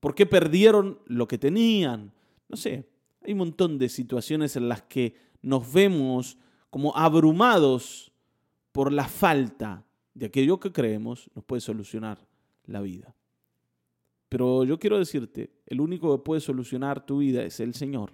¿Por 0.00 0.14
qué 0.14 0.26
perdieron 0.26 0.98
lo 1.06 1.28
que 1.28 1.38
tenían? 1.38 2.12
No 2.48 2.56
sé, 2.56 2.88
hay 3.22 3.32
un 3.32 3.38
montón 3.38 3.78
de 3.78 3.88
situaciones 3.88 4.56
en 4.56 4.68
las 4.68 4.82
que 4.82 5.14
nos 5.42 5.72
vemos 5.72 6.38
como 6.70 6.96
abrumados 6.96 8.12
por 8.72 8.92
la 8.92 9.06
falta 9.06 9.84
de 10.14 10.26
aquello 10.26 10.58
que 10.58 10.72
creemos 10.72 11.30
nos 11.34 11.44
puede 11.44 11.60
solucionar 11.60 12.26
la 12.66 12.80
vida. 12.80 13.14
Pero 14.28 14.64
yo 14.64 14.78
quiero 14.78 14.98
decirte, 14.98 15.50
el 15.66 15.80
único 15.80 16.16
que 16.16 16.22
puede 16.22 16.40
solucionar 16.40 17.04
tu 17.04 17.18
vida 17.18 17.42
es 17.42 17.58
el 17.60 17.74
Señor. 17.74 18.12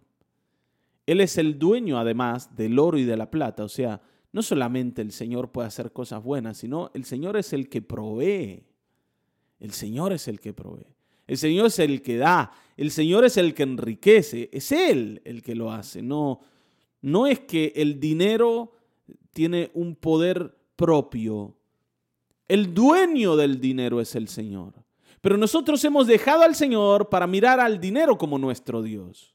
Él 1.05 1.21
es 1.21 1.39
el 1.39 1.59
dueño 1.59 1.99
además 1.99 2.57
del 2.57 2.79
oro 2.79 2.99
y 2.99 3.05
de 3.05 3.17
la 3.17 3.31
plata. 3.31 3.65
O 3.65 3.69
sea, 3.69 4.01
no 4.33 4.43
solamente 4.43 5.03
el 5.03 5.13
Señor 5.13 5.53
puede 5.53 5.69
hacer 5.69 5.93
cosas 5.93 6.23
buenas, 6.23 6.57
sino 6.57 6.91
el 6.95 7.05
Señor 7.05 7.37
es 7.37 7.53
el 7.53 7.69
que 7.69 7.83
provee. 7.83 8.65
El 9.61 9.71
Señor 9.73 10.13
es 10.13 10.27
el 10.27 10.41
que 10.41 10.53
provee. 10.53 10.96
El 11.27 11.39
Señor 11.39 11.67
es 11.67 11.79
el 11.79 12.03
que 12.03 12.17
da. 12.17 12.53
El 12.77 12.91
Señor 12.91 13.25
es 13.25 13.37
el 13.37 13.55
que 13.55 13.65
enriquece. 13.65 14.49
Es 14.53 14.71
Él 14.73 15.21
el 15.25 15.43
que 15.43 15.55
lo 15.55 15.73
hace. 15.73 16.03
No, 16.03 16.41
no 17.03 17.27
es 17.27 17.41
que 17.41 17.73
el 17.77 17.99
dinero 17.99 18.73
tiene 19.33 19.71
un 19.75 19.97
poder 19.97 20.57
propio. 20.77 21.57
El 22.49 22.73
dueño 22.73 23.37
del 23.37 23.61
dinero 23.61 24.01
es 24.01 24.15
el 24.15 24.29
Señor. 24.29 24.75
Pero 25.21 25.37
nosotros 25.37 25.85
hemos 25.85 26.07
dejado 26.07 26.43
al 26.43 26.55
Señor 26.55 27.09
para 27.09 27.27
mirar 27.27 27.59
al 27.59 27.81
dinero 27.81 28.17
como 28.17 28.39
nuestro 28.39 28.83
Dios. 28.83 29.35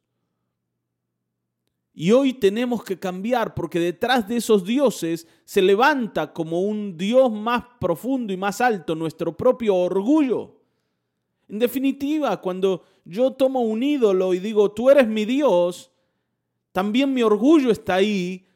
Y 1.94 2.12
hoy 2.12 2.34
tenemos 2.34 2.84
que 2.86 2.98
cambiar 2.98 3.54
porque 3.54 3.80
detrás 3.80 4.26
de 4.28 4.38
esos 4.38 4.64
dioses 4.64 5.28
se 5.44 5.62
levanta 5.62 6.32
como 6.32 6.62
un 6.62 6.98
Dios 6.98 7.32
más 7.32 7.66
profundo 7.82 8.32
y 8.32 8.38
más 8.38 8.62
alto 8.62 8.96
nuestro 8.96 9.36
propio 9.36 9.76
orgullo. 9.76 10.61
En 11.52 11.60
definitiva, 11.60 12.40
cuando 12.40 12.86
yo 13.04 13.34
tomo 13.34 13.60
un 13.60 13.84
ídolo 13.84 14.34
y 14.34 14.40
digo, 14.40 14.72
tú 14.72 14.90
eres 14.90 15.06
mi 15.06 15.26
Dios, 15.26 15.92
también 16.72 17.14
mi 17.14 17.24
orgullo 17.24 17.72
está 17.72 17.96
ahí 17.96 18.48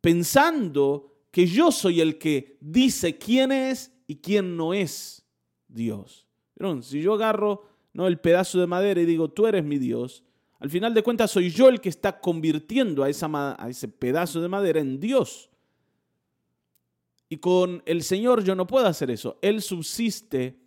pensando 0.00 1.12
que 1.30 1.46
yo 1.46 1.70
soy 1.70 2.00
el 2.00 2.16
que 2.16 2.56
dice 2.62 3.18
quién 3.18 3.52
es 3.52 3.92
y 4.06 4.16
quién 4.16 4.56
no 4.56 4.72
es 4.72 5.26
Dios. 5.68 6.26
Pero 6.54 6.80
si 6.80 7.02
yo 7.02 7.12
agarro 7.12 7.66
¿no? 7.92 8.06
el 8.06 8.18
pedazo 8.18 8.58
de 8.58 8.66
madera 8.66 9.02
y 9.02 9.04
digo, 9.04 9.28
tú 9.28 9.46
eres 9.46 9.62
mi 9.62 9.76
Dios, 9.76 10.24
al 10.58 10.70
final 10.70 10.94
de 10.94 11.02
cuentas 11.02 11.30
soy 11.30 11.50
yo 11.50 11.68
el 11.68 11.82
que 11.82 11.90
está 11.90 12.18
convirtiendo 12.18 13.04
a, 13.04 13.10
ese 13.10 13.88
pedazo 13.88 14.40
de 14.40 14.48
madera 14.48 14.80
en 14.80 14.98
Dios. 14.98 15.50
Y 17.28 17.36
con 17.36 17.82
el 17.84 18.02
Señor 18.02 18.42
yo 18.42 18.54
no 18.54 18.66
puedo 18.66 18.86
hacer 18.86 19.10
eso. 19.10 19.38
Él 19.42 19.60
subsiste 19.60 20.58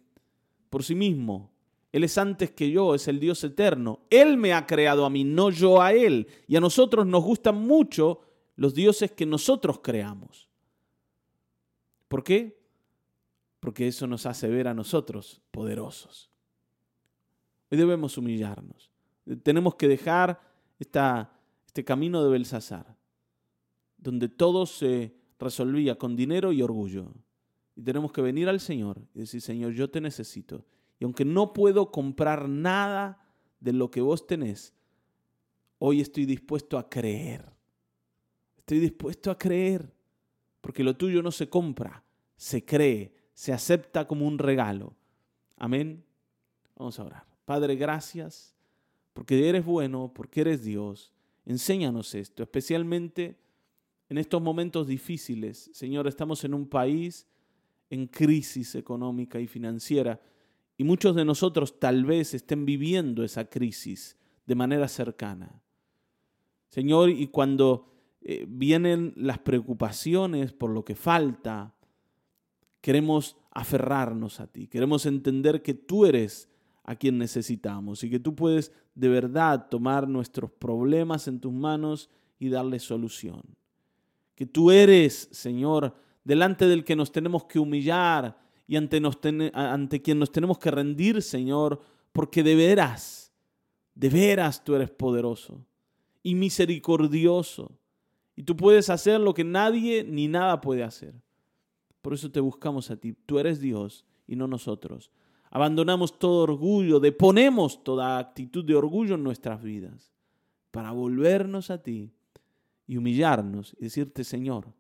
por 0.70 0.84
sí 0.84 0.94
mismo. 0.94 1.51
Él 1.92 2.04
es 2.06 2.18
antes 2.18 2.52
que 2.52 2.72
yo, 2.72 2.96
es 2.96 3.08
el 3.08 3.20
Dios 3.20 3.44
eterno. 3.44 4.00
Él 4.10 4.38
me 4.38 4.54
ha 4.54 4.66
creado 4.66 5.06
a 5.06 5.10
mí, 5.10 5.24
no 5.24 5.50
yo 5.50 5.82
a 5.82 5.92
Él. 5.92 6.28
Y 6.48 6.56
a 6.56 6.62
nosotros 6.62 7.06
nos 7.06 7.24
gustan 7.24 7.56
mucho 7.56 8.22
los 8.56 8.74
dioses 8.74 9.12
que 9.12 9.26
nosotros 9.26 9.80
creamos. 9.80 10.48
¿Por 12.08 12.24
qué? 12.24 12.62
Porque 13.60 13.88
eso 13.88 14.08
nos 14.08 14.26
hace 14.26 14.48
ver 14.48 14.68
a 14.68 14.74
nosotros 14.74 15.42
poderosos. 15.52 16.30
Hoy 17.70 17.78
debemos 17.78 18.18
humillarnos. 18.18 18.92
Tenemos 19.44 19.76
que 19.76 19.88
dejar 19.88 20.42
esta, 20.80 21.32
este 21.66 21.84
camino 21.84 22.24
de 22.24 22.32
Belsasar, 22.32 22.98
donde 23.98 24.30
todo 24.30 24.66
se 24.66 25.16
resolvía 25.40 25.98
con 25.98 26.16
dinero 26.16 26.52
y 26.52 26.62
orgullo. 26.62 27.14
Y 27.76 27.82
tenemos 27.82 28.12
que 28.12 28.22
venir 28.22 28.50
al 28.50 28.60
Señor 28.60 29.02
y 29.14 29.20
decir, 29.20 29.42
Señor, 29.42 29.74
yo 29.74 29.90
te 29.90 30.02
necesito. 30.02 30.66
Y 31.02 31.04
aunque 31.04 31.26
no 31.26 31.52
puedo 31.52 31.92
comprar 31.92 32.48
nada 32.48 33.18
de 33.60 33.74
lo 33.74 33.90
que 33.90 34.02
vos 34.02 34.28
tenés, 34.28 34.72
hoy 35.80 36.00
estoy 36.00 36.28
dispuesto 36.28 36.78
a 36.78 36.88
creer. 36.88 37.44
Estoy 38.60 38.78
dispuesto 38.78 39.32
a 39.32 39.38
creer, 39.38 39.92
porque 40.62 40.84
lo 40.84 40.96
tuyo 40.96 41.24
no 41.24 41.32
se 41.32 41.50
compra, 41.50 42.04
se 42.38 42.64
cree, 42.64 43.16
se 43.34 43.52
acepta 43.52 44.08
como 44.08 44.28
un 44.28 44.38
regalo. 44.38 44.94
Amén. 45.58 46.06
Vamos 46.76 47.00
a 47.00 47.04
orar. 47.06 47.26
Padre, 47.46 47.76
gracias 47.76 48.56
porque 49.14 49.50
eres 49.50 49.66
bueno, 49.66 50.12
porque 50.14 50.42
eres 50.42 50.64
Dios. 50.64 51.12
Enséñanos 51.48 52.14
esto, 52.14 52.44
especialmente 52.44 53.40
en 54.08 54.20
estos 54.20 54.40
momentos 54.40 54.86
difíciles. 54.86 55.72
Señor, 55.74 56.06
estamos 56.06 56.44
en 56.44 56.54
un 56.54 56.68
país 56.68 57.26
en 57.90 58.06
crisis 58.06 58.76
económica 58.76 59.40
y 59.40 59.48
financiera 59.48 60.22
y 60.82 60.84
muchos 60.84 61.16
de 61.16 61.26
nosotros 61.26 61.78
tal 61.80 62.06
vez 62.06 62.34
estén 62.34 62.66
viviendo 62.66 63.24
esa 63.24 63.46
crisis 63.46 64.18
de 64.48 64.56
manera 64.56 64.88
cercana. 64.88 65.62
Señor, 66.70 67.12
y 67.12 67.28
cuando 67.28 67.94
eh, 68.24 68.48
vienen 68.50 69.14
las 69.16 69.38
preocupaciones 69.38 70.54
por 70.54 70.72
lo 70.72 70.84
que 70.84 70.96
falta, 70.96 71.76
queremos 72.82 73.38
aferrarnos 73.52 74.40
a 74.40 74.48
ti, 74.48 74.66
queremos 74.66 75.06
entender 75.06 75.62
que 75.62 75.76
tú 75.76 76.08
eres 76.08 76.50
a 76.84 76.96
quien 76.96 77.20
necesitamos 77.20 78.04
y 78.04 78.10
que 78.10 78.20
tú 78.20 78.34
puedes 78.34 78.72
de 78.96 79.08
verdad 79.08 79.68
tomar 79.70 80.08
nuestros 80.08 80.50
problemas 80.50 81.28
en 81.28 81.40
tus 81.40 81.54
manos 81.54 82.10
y 82.40 82.50
darle 82.50 82.80
solución. 82.80 83.44
Que 84.34 84.48
tú 84.48 84.72
eres, 84.72 85.30
Señor, 85.32 85.94
delante 86.24 86.66
del 86.66 86.84
que 86.84 86.96
nos 86.96 87.12
tenemos 87.12 87.46
que 87.46 87.60
humillar 87.60 88.41
y 88.68 88.76
ante, 88.76 89.00
nos 89.00 89.20
ante 89.54 90.02
quien 90.02 90.20
nos 90.20 90.32
tenemos 90.32 90.58
que 90.58 90.72
rendir, 90.72 91.22
Señor, 91.22 91.82
porque 92.14 92.44
de 92.44 92.56
veras, 92.56 93.34
de 93.96 94.10
veras 94.10 94.64
tú 94.64 94.76
eres 94.76 94.90
poderoso 94.90 95.66
y 96.24 96.36
misericordioso. 96.36 97.78
Y 98.36 98.44
tú 98.44 98.56
puedes 98.56 98.90
hacer 98.90 99.20
lo 99.20 99.34
que 99.34 99.44
nadie 99.44 100.04
ni 100.04 100.28
nada 100.28 100.62
puede 100.62 100.84
hacer. 100.84 101.14
Por 102.02 102.14
eso 102.14 102.32
te 102.32 102.40
buscamos 102.40 102.90
a 102.90 102.96
ti. 102.96 103.14
Tú 103.26 103.40
eres 103.40 103.60
Dios 103.60 104.06
y 104.26 104.36
no 104.36 104.48
nosotros 104.48 105.12
abandonamos 105.52 106.18
todo 106.18 106.44
orgullo, 106.44 107.00
deponemos 107.00 107.84
toda 107.84 108.18
actitud 108.18 108.66
de 108.66 108.74
orgullo 108.74 109.16
en 109.16 109.24
nuestras 109.24 109.62
vidas 109.62 110.14
para 110.72 110.92
volvernos 110.92 111.70
a 111.70 111.84
ti 111.84 112.10
y 112.88 112.98
humillarnos 112.98 113.76
y 113.78 113.84
decirte, 113.84 114.24
Señor, 114.24 114.74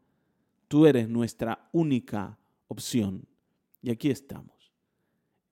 tú 0.69 0.85
eres 0.85 1.09
nuestra 1.09 1.69
única 1.73 2.39
opción. 2.69 3.27
Y 3.81 3.91
aquí 3.91 4.09
estamos. 4.09 4.71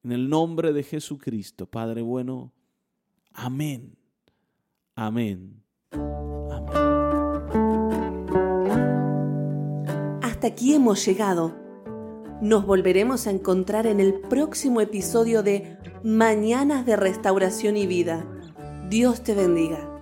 En 0.04 0.12
el 0.12 0.30
nombre 0.30 0.72
de 0.74 0.84
Jesucristo, 0.84 1.65
Padre 1.65 2.02
bueno, 2.02 2.54
amén. 3.34 3.98
Amén. 4.96 5.63
Amén. 6.52 6.80
Hasta 10.22 10.48
aquí 10.48 10.74
hemos 10.74 11.06
llegado 11.06 11.70
nos 12.42 12.65
volveremos 12.65 13.28
a 13.28 13.32
encontrar 13.32 13.86
en 13.86 14.00
el 14.00 14.13
próximo 14.13 14.80
episodio 14.80 15.44
de 15.44 15.78
Mañanas 16.04 16.86
de 16.86 16.96
Restauración 16.96 17.76
y 17.76 17.86
Vida. 17.86 18.26
Dios 18.89 19.24
te 19.24 19.36
bendiga. 19.36 19.99